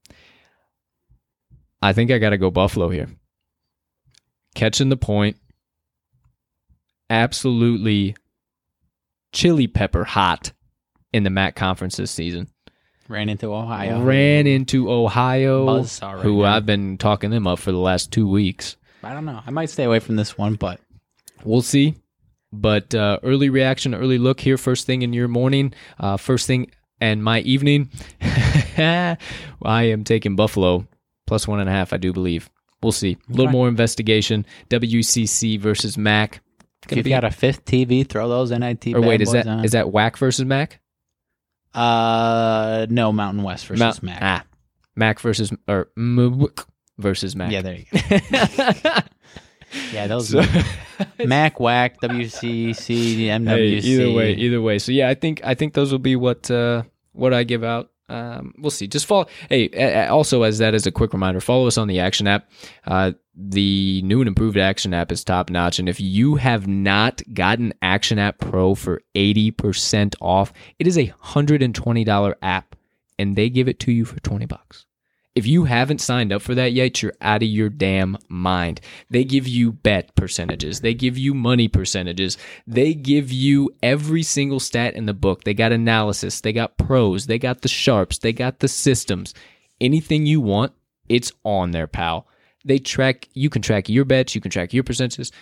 [1.87, 3.09] I think I got to go Buffalo here.
[4.57, 5.37] Catching the point.
[7.09, 8.17] Absolutely
[9.33, 10.51] chili pepper hot
[11.13, 12.49] in the MAC conference this season.
[13.09, 14.03] Ran into Ohio.
[14.03, 16.57] Ran into Ohio, right who now.
[16.57, 18.77] I've been talking them up for the last two weeks.
[19.05, 19.41] I don't know.
[19.47, 20.81] I might stay away from this one, but
[21.45, 21.95] We'll see.
[22.53, 26.73] But uh, early reaction, early look here, first thing in your morning, uh, first thing
[27.01, 27.91] and my evening.
[28.21, 29.17] I
[29.63, 30.89] am taking Buffalo
[31.27, 32.49] plus one and a half, I do believe.
[32.83, 33.17] We'll see.
[33.29, 33.53] A little Okay.
[33.53, 34.47] more investigation.
[34.71, 36.41] WCC versus MAC.
[36.83, 38.95] if Gonna you've be- got a fifth TV, throw those NIT.
[38.95, 39.65] or wait, is that on.
[39.65, 40.79] is that WAC versus MAC?
[41.75, 44.19] Uh, no, Mountain West versus Mount- Mac.
[44.23, 44.45] Ah,
[44.95, 46.65] MAC versus or MWC
[46.99, 47.51] versus MAC.
[47.53, 49.01] Yeah, there you go.
[49.93, 50.43] Yeah, those So-
[51.27, 53.83] Mac, WAC, WCC, Hey, MWC.
[53.85, 54.79] either way, either way.
[54.79, 57.91] So yeah, I think I think those will be what uh, what I give out.
[58.09, 58.87] Um, we'll see.
[58.87, 59.27] Just follow.
[59.49, 62.49] Hey, also as that is a quick reminder, follow us on the Action app.
[62.87, 67.21] Uh, the new and improved Action app is top notch, and if you have not
[67.35, 72.37] gotten Action App Pro for eighty percent off, it is a hundred and twenty dollar
[72.43, 72.77] app,
[73.19, 74.86] and they give it to you for twenty bucks.
[75.37, 78.81] If you haven't signed up for that yet, you're out of your damn mind.
[79.11, 84.61] They give you bet percentages, they give you money percentages, they give you every single
[84.61, 85.45] stat in the book.
[85.45, 89.35] They got analysis, they got pros, they got the sharps, they got the systems.
[89.79, 90.73] Anything you want,
[91.07, 92.27] it's on there, pal.
[92.65, 95.33] They track, you can track your bets, you can track your percentages.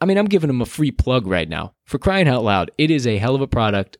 [0.00, 1.72] I mean, I'm giving them a free plug right now.
[1.84, 3.96] For crying out loud, it is a hell of a product.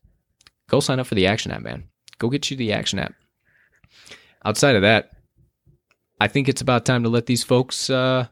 [0.69, 1.85] Go sign up for the Action app, man.
[2.19, 3.15] Go get you the Action app.
[4.45, 5.13] Outside of that,
[6.19, 8.29] I think it's about time to let these folks uh,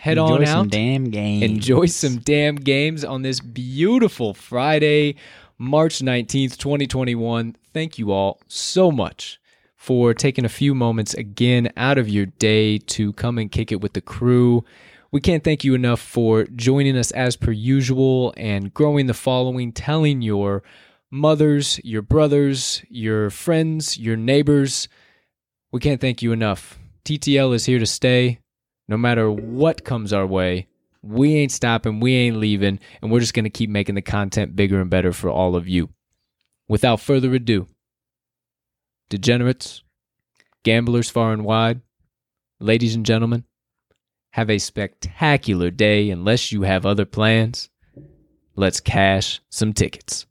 [0.00, 0.70] head Enjoy on some out.
[0.70, 1.42] damn games.
[1.42, 5.14] Enjoy some damn games on this beautiful Friday,
[5.58, 7.56] March 19th, 2021.
[7.72, 9.38] Thank you all so much
[9.76, 13.80] for taking a few moments again out of your day to come and kick it
[13.80, 14.64] with the crew.
[15.12, 19.70] We can't thank you enough for joining us as per usual and growing the following,
[19.72, 20.62] telling your
[21.10, 24.88] mothers, your brothers, your friends, your neighbors.
[25.70, 26.78] We can't thank you enough.
[27.04, 28.38] TTL is here to stay
[28.88, 30.68] no matter what comes our way.
[31.02, 34.54] We ain't stopping, we ain't leaving, and we're just going to keep making the content
[34.54, 35.88] bigger and better for all of you.
[36.68, 37.66] Without further ado,
[39.10, 39.82] degenerates,
[40.62, 41.80] gamblers far and wide,
[42.60, 43.44] ladies and gentlemen,
[44.30, 47.68] have a spectacular day unless you have other plans.
[48.54, 50.26] Let's cash some tickets.